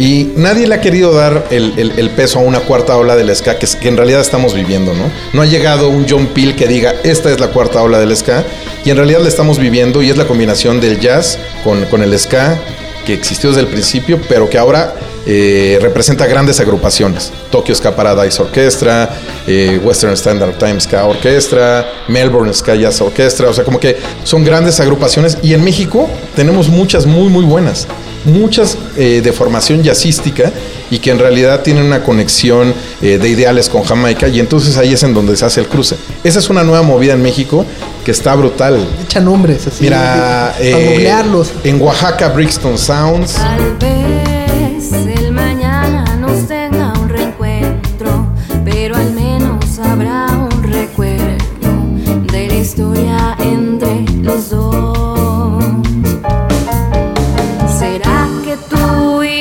Y 0.00 0.32
nadie 0.36 0.66
le 0.66 0.74
ha 0.74 0.80
querido 0.80 1.14
dar 1.14 1.44
el, 1.50 1.72
el- 1.96 2.10
peso 2.10 2.40
a 2.40 2.42
una 2.42 2.58
cuarta 2.60 2.96
ola 2.96 3.14
del 3.14 3.34
ska 3.34 3.58
que 3.58 3.88
en 3.88 3.96
realidad 3.96 4.20
estamos 4.20 4.54
viviendo, 4.54 4.92
¿no? 4.92 5.04
No 5.32 5.42
ha 5.42 5.46
llegado 5.46 5.88
un 5.88 6.04
John 6.08 6.26
Peel 6.34 6.56
que 6.56 6.66
diga, 6.66 6.94
esta 7.04 7.30
es 7.30 7.38
la 7.40 7.46
cuarta 7.48 7.80
ola 7.82 7.98
del 8.00 8.14
ska, 8.16 8.44
y 8.84 8.90
en 8.90 8.96
realidad 8.96 9.20
la 9.20 9.28
estamos 9.28 9.58
viviendo 9.58 10.02
y 10.02 10.10
es 10.10 10.16
la 10.18 10.26
combinación 10.26 10.80
del 10.80 10.98
jazz 11.00 11.38
con, 11.64 11.84
con 11.86 12.02
el 12.02 12.18
ska 12.18 12.58
que 13.06 13.14
existió 13.14 13.50
desde 13.50 13.62
el 13.62 13.68
principio, 13.68 14.20
pero 14.28 14.50
que 14.50 14.58
ahora 14.58 14.94
eh, 15.24 15.78
representa 15.80 16.26
grandes 16.26 16.60
agrupaciones. 16.60 17.32
Tokyo 17.50 17.74
Ska 17.74 17.94
Paradise 17.96 18.42
Orchestra, 18.42 19.08
eh, 19.46 19.80
Western 19.82 20.12
Standard 20.12 20.58
Time 20.58 20.80
Ska 20.80 21.04
Orchestra, 21.04 21.86
Melbourne 22.08 22.52
Ska 22.52 22.74
Jazz 22.74 23.00
Orchestra, 23.00 23.48
o 23.48 23.54
sea, 23.54 23.64
como 23.64 23.80
que 23.80 23.96
son 24.24 24.44
grandes 24.44 24.80
agrupaciones 24.80 25.38
y 25.42 25.54
en 25.54 25.64
México 25.64 26.10
tenemos 26.34 26.68
muchas 26.68 27.06
muy, 27.06 27.28
muy 27.28 27.44
buenas 27.44 27.86
muchas 28.24 28.76
eh, 28.96 29.20
de 29.22 29.32
formación 29.32 29.82
jazzística 29.82 30.52
y 30.90 30.98
que 30.98 31.10
en 31.10 31.18
realidad 31.18 31.62
tienen 31.62 31.84
una 31.84 32.02
conexión 32.02 32.74
eh, 33.02 33.18
de 33.18 33.28
ideales 33.28 33.68
con 33.68 33.82
Jamaica 33.82 34.28
y 34.28 34.40
entonces 34.40 34.76
ahí 34.76 34.92
es 34.92 35.02
en 35.02 35.14
donde 35.14 35.36
se 35.36 35.44
hace 35.44 35.60
el 35.60 35.66
cruce. 35.66 35.96
Esa 36.24 36.38
es 36.38 36.50
una 36.50 36.62
nueva 36.62 36.82
movida 36.82 37.14
en 37.14 37.22
México 37.22 37.64
que 38.04 38.10
está 38.12 38.34
brutal. 38.34 38.86
Echa 39.04 39.20
nombres 39.20 39.66
así. 39.66 39.84
Mira, 39.84 40.54
para 40.54 40.64
eh, 40.64 40.90
googlearlos. 40.90 41.52
en 41.64 41.80
Oaxaca, 41.80 42.28
Brixton 42.28 42.78
Sounds, 42.78 43.36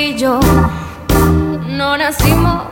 y 0.05 0.15
yo 0.15 0.39
no 1.67 1.97
nacimos 1.97 2.63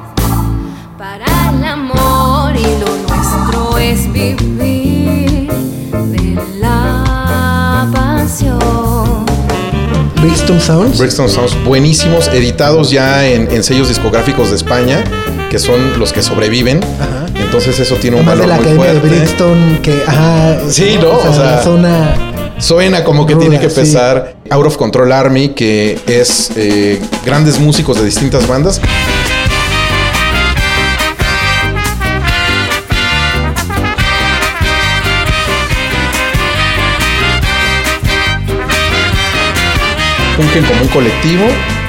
para 0.99 1.25
el 1.49 1.63
amor 1.63 2.55
y 2.55 2.79
lo 2.79 2.95
nuestro 3.07 3.77
es 3.79 4.11
vivir 4.13 5.51
de 5.91 6.39
la 6.59 7.89
pasión? 7.91 9.25
Brixton 10.21 10.61
Sounds. 10.61 10.99
Brixton 10.99 11.27
Sounds, 11.27 11.55
buenísimos, 11.63 12.27
editados 12.27 12.91
ya 12.91 13.25
en, 13.25 13.49
en 13.49 13.63
sellos 13.63 13.87
discográficos 13.87 14.51
de 14.51 14.57
España, 14.57 15.03
que 15.53 15.59
son 15.59 15.99
los 15.99 16.11
que 16.11 16.23
sobreviven. 16.23 16.79
Entonces 17.35 17.79
eso 17.79 17.97
tiene 17.97 18.19
un 18.19 18.27
Además 18.27 18.47
de 18.47 18.47
valor 18.47 18.65
la 18.65 18.73
muy 18.73 18.87
Academia 18.87 18.93
de 18.93 18.99
fuerte. 18.99 19.19
Brixton, 19.19 19.79
que, 19.83 20.03
ajá. 20.07 20.57
Sí, 20.67 20.97
¿no? 20.99 21.11
O 21.11 21.31
sea, 21.31 21.43
la 21.43 21.61
zona. 21.61 22.15
Suena 22.57 23.03
como 23.03 23.27
que 23.27 23.35
Ruda, 23.35 23.41
tiene 23.41 23.59
que 23.59 23.69
sí. 23.69 23.81
pesar 23.81 24.35
Out 24.49 24.65
of 24.65 24.77
Control 24.77 25.11
Army, 25.11 25.49
que 25.49 25.99
es 26.07 26.53
eh, 26.55 26.99
grandes 27.23 27.59
músicos 27.59 27.99
de 27.99 28.05
distintas 28.05 28.47
bandas. 28.47 28.81
Fungen 40.35 40.65
como 40.65 40.81
un 40.81 40.87
colectivo 40.87 41.45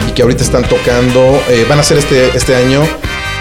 y 0.06 0.12
que 0.12 0.20
ahorita 0.20 0.44
están 0.44 0.64
tocando, 0.64 1.42
eh, 1.48 1.64
van 1.66 1.78
a 1.78 1.80
hacer 1.80 1.96
este, 1.96 2.36
este 2.36 2.54
año 2.56 2.82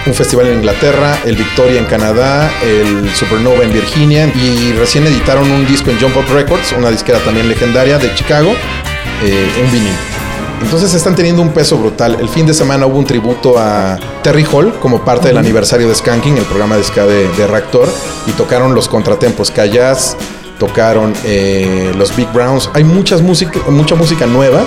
un 0.05 0.13
festival 0.13 0.47
en 0.47 0.55
Inglaterra, 0.55 1.17
el 1.25 1.35
Victoria 1.35 1.79
en 1.79 1.85
Canadá, 1.85 2.51
el 2.61 3.09
Supernova 3.15 3.63
en 3.63 3.71
Virginia 3.71 4.27
y 4.27 4.73
recién 4.73 5.07
editaron 5.07 5.49
un 5.49 5.65
disco 5.65 5.91
en 5.91 5.99
Jump 5.99 6.17
Up 6.17 6.25
Records, 6.33 6.73
una 6.77 6.89
disquera 6.89 7.19
también 7.19 7.47
legendaria 7.47 7.97
de 7.97 8.13
Chicago, 8.15 8.53
eh, 9.23 9.61
un 9.63 9.71
vinil. 9.71 9.93
Entonces 10.61 10.93
están 10.93 11.15
teniendo 11.15 11.41
un 11.41 11.49
peso 11.49 11.77
brutal. 11.77 12.17
El 12.19 12.29
fin 12.29 12.45
de 12.45 12.53
semana 12.53 12.85
hubo 12.85 12.97
un 12.97 13.05
tributo 13.05 13.57
a 13.57 13.97
Terry 14.23 14.45
Hall 14.51 14.73
como 14.79 15.03
parte 15.03 15.27
del 15.27 15.37
aniversario 15.37 15.87
de 15.87 15.95
Skanking, 15.95 16.37
el 16.37 16.45
programa 16.45 16.77
de 16.77 16.83
ska 16.83 17.05
de, 17.05 17.27
de 17.29 17.47
Reactor, 17.47 17.89
y 18.27 18.31
tocaron 18.31 18.73
los 18.73 18.87
contratempos 18.87 19.53
Jazz, 19.53 20.15
tocaron 20.59 21.13
eh, 21.25 21.93
los 21.97 22.15
Big 22.15 22.31
Browns. 22.31 22.69
Hay 22.73 22.83
muchas 22.83 23.21
música, 23.21 23.59
mucha 23.69 23.95
música 23.95 24.25
nueva 24.25 24.65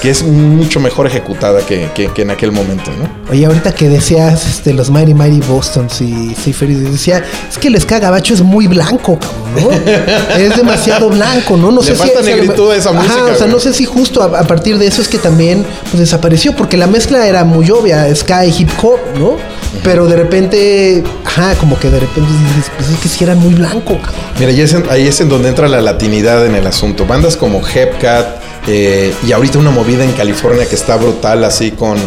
que 0.00 0.10
es 0.10 0.22
mucho 0.22 0.80
mejor 0.80 1.06
ejecutada 1.06 1.60
que, 1.66 1.88
que- 1.94 2.08
que 2.12 2.22
en 2.22 2.30
aquel 2.30 2.52
momento, 2.52 2.90
¿no? 2.98 3.30
Oye, 3.30 3.44
ahorita 3.46 3.74
que 3.74 3.88
decías 3.88 4.46
este, 4.46 4.72
los 4.72 4.90
Mighty 4.90 5.14
Mighty 5.14 5.40
Bostons 5.46 6.00
y 6.00 6.34
Cipher, 6.34 6.68
decía, 6.68 7.22
es 7.50 7.58
que 7.58 7.68
el 7.68 7.80
ska 7.80 7.98
gabacho 7.98 8.34
es 8.34 8.40
muy 8.42 8.66
blanco, 8.66 9.18
cabrón, 9.18 9.70
¿no? 9.84 9.92
es 10.36 10.56
demasiado 10.56 11.10
blanco, 11.10 11.56
¿no? 11.56 11.70
No 11.70 11.82
Le 11.82 11.94
falta 11.94 12.20
si 12.22 12.30
negritud 12.30 12.70
a 12.70 12.76
esa 12.76 12.90
Ajá, 12.90 12.98
música, 13.02 13.22
O 13.24 13.28
sea, 13.28 13.36
güey. 13.38 13.50
no 13.50 13.60
sé 13.60 13.72
si 13.74 13.84
justo 13.84 14.22
a, 14.22 14.40
a 14.40 14.44
partir 14.44 14.78
de 14.78 14.86
eso 14.86 15.02
es 15.02 15.08
que 15.08 15.18
también 15.18 15.64
pues, 15.90 15.98
desapareció, 16.00 16.56
porque 16.56 16.76
la 16.76 16.86
mezcla 16.86 17.26
era 17.26 17.44
muy 17.44 17.70
obvia, 17.70 18.12
ska 18.14 18.44
y 18.46 18.54
hip 18.58 18.70
hop, 18.82 18.98
¿no? 19.18 19.36
Pero 19.84 20.06
de 20.06 20.16
repente, 20.16 21.02
ajá, 21.24 21.54
como 21.54 21.78
que 21.78 21.90
de 21.90 22.00
repente 22.00 22.30
dices, 22.56 22.70
pues 22.76 22.90
es 22.90 22.98
que 22.98 23.08
sí 23.08 23.24
era 23.24 23.34
muy 23.34 23.54
blanco. 23.54 23.98
Mira, 24.38 24.50
ahí 24.90 25.06
es, 25.06 25.20
en, 25.20 25.28
donde 25.28 25.48
entra 25.48 25.68
la 25.68 25.80
latinidad 25.80 26.44
en 26.44 26.54
el 26.54 26.66
asunto. 26.66 27.06
Bandas 27.06 27.36
como 27.36 27.62
Hepcat 27.66 28.26
eh, 28.66 29.14
y 29.26 29.32
ahorita 29.32 29.58
una 29.58 29.70
movida 29.70 30.04
en 30.04 30.12
California 30.12 30.68
que 30.68 30.74
está 30.74 30.96
brutal, 30.96 31.44
así 31.44 31.70
con 31.70 31.98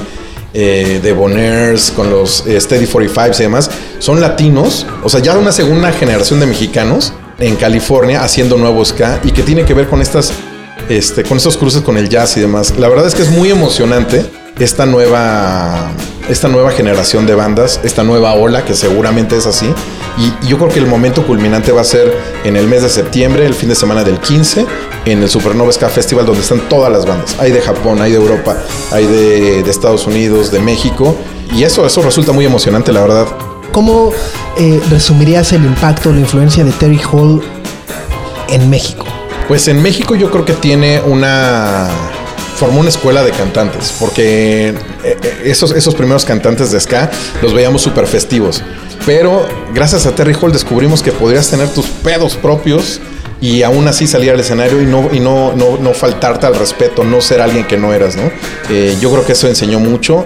eh, 0.54 1.00
The 1.02 1.14
Bonairs, 1.14 1.92
con 1.92 2.10
los 2.10 2.46
eh, 2.46 2.60
Steady 2.60 2.86
45 2.86 3.38
y 3.40 3.42
demás, 3.44 3.72
son 4.00 4.22
latinos, 4.22 4.86
o 5.04 5.10
sea, 5.10 5.20
ya 5.20 5.36
una 5.38 5.52
segunda 5.52 5.92
generación 5.92 6.40
de 6.40 6.46
mexicanos 6.46 7.14
en 7.40 7.56
California 7.56 8.24
haciendo 8.24 8.58
nuevo 8.58 8.84
ska 8.86 9.20
y 9.24 9.32
que 9.32 9.42
tiene 9.42 9.66
que 9.66 9.74
ver 9.74 9.88
con 9.88 10.02
estas, 10.02 10.32
este, 10.90 11.24
con 11.24 11.38
estos 11.38 11.58
cruces 11.58 11.82
con 11.82 11.98
el 11.98 12.10
jazz 12.10 12.38
y 12.38 12.42
demás. 12.42 12.74
La 12.78 12.88
verdad 12.88 13.08
es 13.08 13.16
que 13.16 13.24
es 13.24 13.32
muy 13.32 13.50
emocionante 13.50 14.26
esta 14.60 14.86
nueva, 14.86 15.92
esta 16.30 16.48
nueva 16.48 16.72
generación 16.72 17.26
de 17.26 17.36
bandas, 17.36 17.80
esta 17.84 18.04
nueva 18.04 18.34
ola 18.34 18.66
que 18.66 18.74
seguramente 18.74 19.36
es 19.38 19.46
así. 19.46 19.68
Y, 20.18 20.48
yo 20.48 20.58
creo 20.58 20.70
que 20.70 20.80
el 20.80 20.86
momento 20.86 21.26
culminante 21.26 21.72
va 21.72 21.82
a 21.82 21.86
ser 21.86 22.16
en 22.44 22.56
el 22.56 22.68
mes 22.68 22.84
de 22.84 22.90
septiembre, 22.90 23.46
el 23.46 23.54
fin 23.54 23.70
de 23.70 23.76
semana 23.76 24.04
del 24.04 24.20
15, 24.20 24.66
en 25.06 25.24
el 25.24 25.30
Supernova 25.30 25.72
Ska 25.72 25.90
Festival, 25.90 26.26
donde 26.26 26.42
están 26.42 26.62
todas 26.70 26.92
las 26.92 27.06
bandas. 27.06 27.36
Hay 27.40 27.52
de 27.52 27.62
Japón, 27.62 28.02
hay 28.02 28.12
de 28.12 28.18
Europa, 28.18 28.56
hay 28.92 29.08
de, 29.08 29.64
de 29.64 29.72
Estados 29.72 30.06
Unidos, 30.06 30.52
de 30.52 30.60
México. 30.60 31.16
Y 31.56 31.64
eso, 31.64 31.86
eso 31.86 32.02
resulta 32.02 32.32
muy 32.32 32.46
emocionante, 32.46 32.92
la 32.92 33.02
verdad. 33.02 33.28
¿Cómo 33.72 34.12
eh, 34.58 34.80
resumirías 34.92 35.52
el 35.54 35.66
impacto, 35.66 36.12
la 36.12 36.20
influencia 36.20 36.64
de 36.64 36.72
Terry 36.74 37.02
Hall 37.12 37.42
en 38.50 38.70
México? 38.70 39.06
Pues 39.48 39.68
en 39.68 39.82
México 39.82 40.16
yo 40.16 40.30
creo 40.30 40.46
que 40.46 40.54
tiene 40.54 41.02
una 41.02 41.90
formó 42.56 42.80
una 42.80 42.90
escuela 42.90 43.24
de 43.24 43.32
cantantes, 43.32 43.94
porque 44.00 44.70
eh, 44.70 44.76
eh, 45.04 45.42
esos, 45.46 45.72
esos 45.72 45.96
primeros 45.96 46.26
cantantes 46.26 46.72
de 46.72 46.80
ska 46.80 47.10
los 47.42 47.54
veíamos 47.54 47.82
súper 47.82 48.08
festivos. 48.08 48.64
Pero 49.06 49.46
gracias 49.74 50.06
a 50.06 50.16
Terry 50.16 50.34
Hall 50.40 50.52
descubrimos 50.52 51.04
que 51.04 51.12
podrías 51.12 51.50
tener 51.50 51.68
tus 51.70 51.88
pedos 51.88 52.36
propios 52.36 53.02
y 53.42 53.62
aún 53.64 53.88
así 53.90 54.08
salir 54.08 54.32
al 54.32 54.40
escenario 54.40 54.82
y 54.82 54.86
no, 54.86 55.10
y 55.12 55.20
no, 55.20 55.54
no, 55.54 55.78
no 55.78 55.94
faltarte 55.94 56.46
al 56.46 56.56
respeto, 56.56 57.04
no 57.04 57.20
ser 57.20 57.42
alguien 57.42 57.66
que 57.66 57.76
no 57.76 57.94
eras, 57.94 58.16
¿no? 58.16 58.32
Eh, 58.70 58.96
yo 59.02 59.12
creo 59.12 59.26
que 59.26 59.34
eso 59.34 59.48
enseñó 59.48 59.80
mucho. 59.80 60.26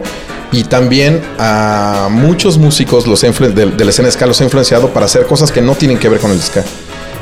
Y 0.52 0.63
también 0.63 1.22
a 1.40 2.08
muchos 2.10 2.58
músicos 2.58 3.06
los 3.06 3.22
de 3.22 3.84
la 3.84 3.90
escena 3.90 4.10
ska 4.10 4.26
los 4.28 4.40
ha 4.40 4.46
influenciado 4.46 4.94
para 4.94 5.08
hacer 5.08 5.26
cosas 5.26 5.52
que 5.52 5.62
no 5.62 5.76
tienen 5.76 5.98
que 5.98 6.08
ver 6.08 6.22
con 6.22 6.32
el 6.32 6.42
ska. 6.42 6.63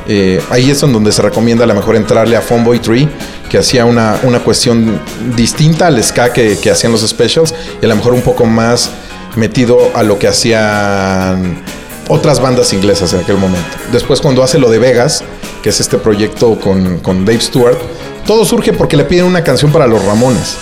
Eh, 0.08 0.40
ahí 0.50 0.70
es 0.70 0.82
en 0.82 0.92
donde 0.92 1.10
se 1.12 1.20
recomienda 1.22 1.64
a 1.64 1.66
lo 1.66 1.74
mejor 1.74 1.96
entrarle 1.96 2.36
a 2.36 2.40
Funboy 2.40 2.78
Tree, 2.78 3.08
que 3.50 3.58
hacía 3.58 3.84
una, 3.84 4.18
una 4.22 4.38
cuestión 4.40 5.00
distinta 5.36 5.88
al 5.88 6.02
ska 6.02 6.32
que, 6.32 6.58
que 6.58 6.70
hacían 6.70 6.92
los 6.92 7.00
specials, 7.06 7.54
y 7.82 7.84
a 7.84 7.88
lo 7.88 7.96
mejor 7.96 8.12
un 8.14 8.22
poco 8.22 8.44
más 8.44 8.90
metido 9.36 9.78
a 9.94 10.02
lo 10.02 10.18
que 10.18 10.28
hacían 10.28 11.62
otras 12.08 12.40
bandas 12.40 12.72
inglesas 12.72 13.12
en 13.12 13.20
aquel 13.20 13.36
momento. 13.36 13.66
Después 13.92 14.20
cuando 14.20 14.42
hace 14.42 14.58
lo 14.58 14.70
de 14.70 14.78
Vegas, 14.78 15.24
que 15.62 15.70
es 15.70 15.80
este 15.80 15.98
proyecto 15.98 16.58
con, 16.60 16.98
con 17.00 17.24
Dave 17.24 17.40
Stewart, 17.40 17.78
todo 18.26 18.44
surge 18.44 18.72
porque 18.72 18.96
le 18.96 19.04
piden 19.04 19.24
una 19.24 19.42
canción 19.42 19.72
para 19.72 19.86
los 19.86 20.04
Ramones. 20.04 20.56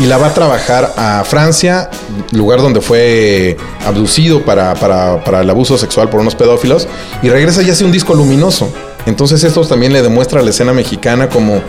Y 0.00 0.06
la 0.06 0.16
va 0.16 0.28
a 0.28 0.34
trabajar 0.34 0.92
a 0.96 1.24
Francia, 1.24 1.90
lugar 2.32 2.60
donde 2.62 2.80
fue 2.80 3.56
abducido 3.84 4.42
para, 4.44 4.74
para- 4.74 5.24
para 5.24 5.40
el 5.40 5.50
abuso 5.50 5.76
sexual 5.76 6.08
por 6.08 6.20
unos 6.20 6.36
pedófilos, 6.36 6.86
y 7.22 7.28
regresa 7.28 7.62
y 7.62 7.70
hace 7.70 7.84
un 7.84 7.90
disco 7.90 8.14
luminoso. 8.14 8.72
Entonces 9.08 9.42
esto 9.44 9.66
también 9.66 9.92
le 9.92 10.02
demuestra 10.02 10.40
a 10.40 10.42
la 10.44 10.50
escena 10.50 10.72
mexicana 10.72 11.28
como 11.28 11.60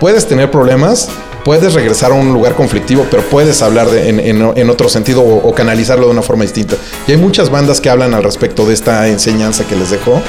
puedes 0.00 0.26
tener 0.26 0.50
problemas, 0.50 1.08
puedes 1.44 1.74
regresar 1.74 2.10
a 2.12 2.14
un 2.14 2.32
lugar 2.32 2.54
conflictivo, 2.54 3.06
pero 3.10 3.22
puedes 3.24 3.62
hablar 3.62 3.88
de- 3.90 4.08
en, 4.08 4.70
otro 4.70 4.88
sentido 4.88 5.22
o, 5.22 5.48
o 5.48 5.54
canalizarlo 5.54 6.06
de 6.06 6.12
una 6.12 6.22
forma 6.22 6.42
distinta. 6.42 6.76
Y 7.06 7.12
hay 7.12 7.16
muchas 7.16 7.50
bandas 7.50 7.80
que 7.80 7.88
hablan 7.90 8.14
al 8.14 8.22
respecto 8.22 8.64
de 8.66 8.74
esta 8.74 9.08
enseñanza 9.08 9.64
que 9.66 9.74
les 9.76 9.90
dejó. 9.90 10.20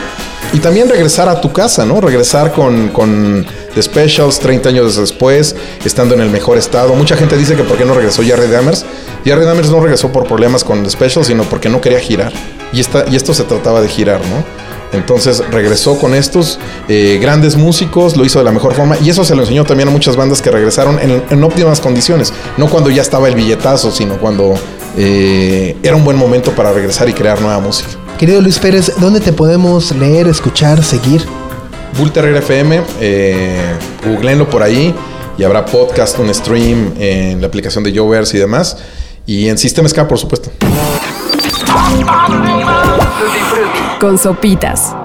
Y 0.54 0.60
también 0.60 0.90
regresar 0.90 1.30
a 1.30 1.42
tu 1.42 1.52
casa, 1.54 1.86
¿no? 1.86 2.02
Regresar 2.02 2.52
con, 2.54 2.90
con 2.90 3.46
The 3.76 3.84
Specials 3.84 4.40
30 4.40 4.70
años 4.70 4.96
después, 4.96 5.56
estando 5.86 6.16
en 6.16 6.22
el 6.22 6.30
mejor 6.32 6.58
estado. 6.58 6.94
Mucha 6.96 7.16
gente 7.16 7.38
dice 7.38 7.56
que 7.56 7.64
por 7.64 7.78
qué 7.78 7.86
no 7.86 7.94
regresó 7.94 8.24
Jerry 8.24 8.48
Dammers. 8.48 8.84
Jerry 9.24 9.46
Dammers 9.46 9.70
no 9.70 9.80
regresó 9.80 10.12
por 10.12 10.26
problemas 10.26 10.64
con 10.64 10.84
The 10.84 10.90
Specials, 10.90 11.28
sino 11.28 11.44
porque 11.44 11.70
no 11.70 11.80
quería 11.82 12.00
girar. 12.00 12.34
Y, 12.74 12.80
esta, 12.80 13.06
y 13.12 13.16
esto 13.16 13.34
se 13.36 13.44
trataba 13.44 13.82
de 13.82 13.90
girar, 13.90 14.22
¿no? 14.22 14.44
Entonces 14.92 15.44
regresó 15.52 15.98
con 15.98 16.16
estos 16.16 16.60
eh, 16.88 17.20
grandes 17.22 17.56
músicos, 17.56 18.18
lo 18.18 18.26
hizo 18.26 18.40
de 18.40 18.46
la 18.46 18.52
mejor 18.52 18.74
forma 18.74 18.98
y 19.04 19.10
eso 19.10 19.24
se 19.24 19.36
lo 19.36 19.42
enseñó 19.44 19.64
también 19.64 19.90
a 19.90 19.92
muchas 19.92 20.16
bandas 20.16 20.42
que 20.42 20.50
regresaron 20.50 21.00
en, 21.00 21.24
en 21.30 21.44
óptimas 21.44 21.80
condiciones, 21.80 22.34
no 22.58 22.68
cuando 22.68 22.90
ya 22.90 23.02
estaba 23.02 23.28
el 23.28 23.36
billetazo, 23.36 23.92
sino 23.92 24.18
cuando 24.18 24.56
eh, 24.98 25.78
era 25.84 25.96
un 25.96 26.04
buen 26.04 26.18
momento 26.18 26.52
para 26.52 26.74
regresar 26.74 27.08
y 27.08 27.14
crear 27.14 27.40
nueva 27.42 27.60
música. 27.60 27.90
Querido 28.18 28.42
Luis 28.42 28.60
Pérez, 28.60 28.94
¿dónde 28.98 29.20
te 29.20 29.32
podemos 29.32 29.96
leer, 29.96 30.28
escuchar, 30.28 30.84
seguir? 30.84 31.24
Bull 31.98 32.12
Terrier 32.12 32.36
FM, 32.38 32.82
eh, 33.00 33.74
googleenlo 34.06 34.50
por 34.50 34.62
ahí 34.62 34.94
y 35.38 35.44
habrá 35.44 35.66
podcast, 35.66 36.20
un 36.20 36.34
stream 36.34 36.94
en 37.00 37.40
la 37.40 37.48
aplicación 37.48 37.84
de 37.84 37.98
Jovers 37.98 38.34
y 38.34 38.38
demás. 38.38 38.78
Y 39.26 39.48
en 39.48 39.58
System 39.58 39.88
Ska, 39.88 40.08
por 40.08 40.18
supuesto. 40.18 40.52
Con 44.00 44.18
sopitas. 44.18 44.96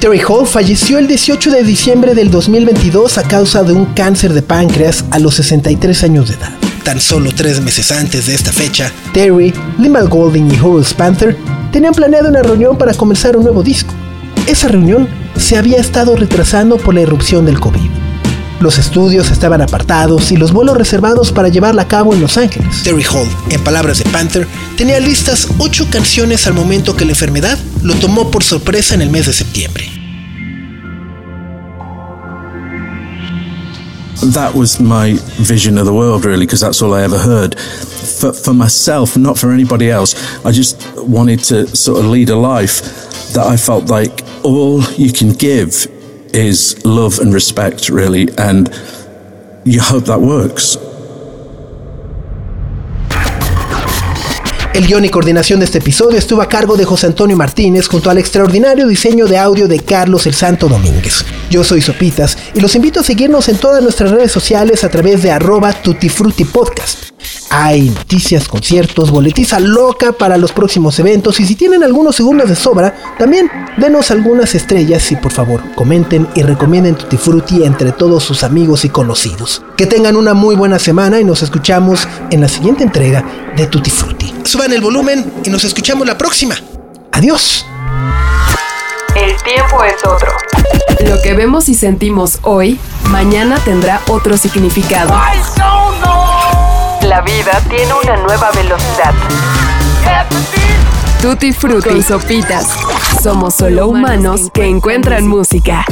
Terry 0.00 0.20
Hall 0.20 0.46
falleció 0.46 0.98
el 0.98 1.08
18 1.08 1.50
de 1.50 1.64
diciembre 1.64 2.14
del 2.14 2.30
2022 2.30 3.18
a 3.18 3.24
causa 3.24 3.64
de 3.64 3.72
un 3.72 3.86
cáncer 3.86 4.32
de 4.32 4.42
páncreas 4.42 5.04
a 5.10 5.18
los 5.18 5.34
63 5.34 6.04
años 6.04 6.28
de 6.28 6.36
edad. 6.36 6.52
Tan 6.84 7.00
solo 7.00 7.32
tres 7.34 7.60
meses 7.60 7.90
antes 7.90 8.26
de 8.26 8.36
esta 8.36 8.52
fecha, 8.52 8.92
Terry, 9.12 9.52
Limal 9.78 10.08
Golding 10.08 10.48
y 10.54 10.60
Horace 10.60 10.94
Panther 10.94 11.36
tenían 11.72 11.92
planeado 11.92 12.28
una 12.28 12.42
reunión 12.42 12.78
para 12.78 12.94
comenzar 12.94 13.36
un 13.36 13.42
nuevo 13.42 13.64
disco. 13.64 13.92
Esa 14.46 14.68
reunión 14.68 15.08
se 15.36 15.58
había 15.58 15.78
estado 15.78 16.14
retrasando 16.14 16.76
por 16.76 16.94
la 16.94 17.00
irrupción 17.00 17.46
del 17.46 17.58
COVID. 17.58 17.99
Los 18.60 18.76
estudios 18.76 19.30
estaban 19.30 19.62
apartados 19.62 20.30
y 20.32 20.36
los 20.36 20.52
vuelos 20.52 20.76
reservados 20.76 21.32
para 21.32 21.48
llevarla 21.48 21.82
a 21.82 21.88
cabo 21.88 22.12
en 22.12 22.20
Los 22.20 22.36
Ángeles. 22.36 22.82
Terry 22.82 23.04
Hall, 23.04 23.26
en 23.48 23.64
palabras 23.64 23.98
de 23.98 24.04
Panther, 24.10 24.46
tenía 24.76 25.00
listas 25.00 25.48
ocho 25.58 25.86
canciones 25.90 26.46
al 26.46 26.52
momento 26.52 26.94
que 26.94 27.06
la 27.06 27.12
enfermedad 27.12 27.58
lo 27.82 27.94
tomó 27.94 28.30
por 28.30 28.42
sorpresa 28.44 28.94
en 28.94 29.00
el 29.00 29.08
mes 29.08 29.26
de 29.26 29.32
septiembre. 29.32 29.90
that 34.34 34.54
was 34.54 34.78
my 34.78 35.14
vision 35.38 35.78
of 35.78 35.86
the 35.86 35.94
world 35.94 36.26
really 36.26 36.44
because 36.44 36.60
that's 36.60 36.82
all 36.82 36.92
I 36.92 37.04
ever 37.04 37.16
heard 37.16 37.58
for, 37.58 38.34
for 38.34 38.52
myself 38.52 39.16
not 39.16 39.38
for 39.38 39.50
anybody 39.50 39.88
else 39.88 40.14
I 40.44 40.52
just 40.52 40.76
wanted 40.98 41.42
to 41.44 41.66
sort 41.74 42.00
of 42.00 42.04
lead 42.04 42.28
a 42.28 42.36
life 42.36 42.82
that 43.32 43.46
I 43.46 43.56
felt 43.56 43.88
like 43.88 44.22
all 44.44 44.82
you 44.98 45.10
can 45.10 45.32
give 45.32 45.86
is 46.34 46.84
love 46.84 47.18
and 47.18 47.32
respect 47.32 47.88
really 47.88 48.28
and 48.38 48.68
you 49.64 49.80
hope 49.80 50.04
that 50.04 50.20
works 50.20 50.76
El 54.72 54.86
guion 54.86 55.04
y 55.04 55.08
coordinación 55.08 55.58
de 55.58 55.64
este 55.64 55.78
episodio 55.78 56.16
estuvo 56.16 56.42
a 56.42 56.48
cargo 56.48 56.76
de 56.76 56.84
José 56.84 57.08
Antonio 57.08 57.36
Martínez 57.36 57.88
junto 57.88 58.08
al 58.08 58.18
extraordinario 58.18 58.86
diseño 58.86 59.26
de 59.26 59.36
audio 59.36 59.66
de 59.66 59.80
Carlos 59.80 60.26
El 60.26 60.34
Santo 60.34 60.68
Domínguez. 60.68 61.24
Yo 61.50 61.64
soy 61.64 61.82
Sopitas 61.82 62.38
y 62.54 62.60
los 62.60 62.76
invito 62.76 63.00
a 63.00 63.02
seguirnos 63.02 63.48
en 63.48 63.58
todas 63.58 63.82
nuestras 63.82 64.12
redes 64.12 64.30
sociales 64.30 64.84
a 64.84 64.88
través 64.88 65.22
de 65.22 65.32
arroba 65.32 65.72
tutifrutipodcast. 65.72 67.10
Hay 67.50 67.90
noticias, 67.90 68.46
conciertos, 68.46 69.10
boletiza 69.10 69.58
loca 69.58 70.12
para 70.12 70.36
los 70.36 70.52
próximos 70.52 70.96
eventos 71.00 71.40
y 71.40 71.46
si 71.46 71.56
tienen 71.56 71.82
algunos 71.82 72.14
segundos 72.14 72.48
de 72.48 72.54
sobra, 72.54 72.94
también 73.18 73.50
denos 73.76 74.12
algunas 74.12 74.54
estrellas 74.54 75.10
y 75.10 75.16
por 75.16 75.32
favor 75.32 75.62
comenten 75.74 76.28
y 76.36 76.42
recomienden 76.42 76.94
Tutti 76.94 77.16
Frutti 77.16 77.64
entre 77.64 77.90
todos 77.90 78.22
sus 78.22 78.44
amigos 78.44 78.84
y 78.84 78.88
conocidos. 78.88 79.62
Que 79.76 79.86
tengan 79.86 80.16
una 80.16 80.32
muy 80.32 80.54
buena 80.54 80.78
semana 80.78 81.20
y 81.20 81.24
nos 81.24 81.42
escuchamos 81.42 82.06
en 82.30 82.40
la 82.40 82.48
siguiente 82.48 82.84
entrega 82.84 83.24
de 83.56 83.66
Tutti 83.66 83.90
Frutti. 83.90 84.29
Suban 84.50 84.72
el 84.72 84.80
volumen 84.80 85.32
y 85.44 85.50
nos 85.50 85.62
escuchamos 85.62 86.04
la 86.08 86.18
próxima. 86.18 86.56
Adiós. 87.12 87.64
El 89.14 89.40
tiempo 89.44 89.84
es 89.84 90.04
otro. 90.04 90.32
Lo 91.08 91.22
que 91.22 91.34
vemos 91.34 91.68
y 91.68 91.74
sentimos 91.74 92.40
hoy, 92.42 92.80
mañana 93.10 93.60
tendrá 93.64 94.00
otro 94.08 94.36
significado. 94.36 95.14
La 97.02 97.20
vida 97.20 97.62
tiene 97.68 97.94
una 98.02 98.16
nueva 98.16 98.50
velocidad. 98.50 99.14
Tutti 101.22 101.52
Frutti 101.52 101.88
con 101.88 102.02
sopitas. 102.02 102.66
Somos 103.22 103.54
solo 103.54 103.86
humanos 103.86 104.50
que 104.52 104.64
encuentran 104.64 105.28
música. 105.28 105.84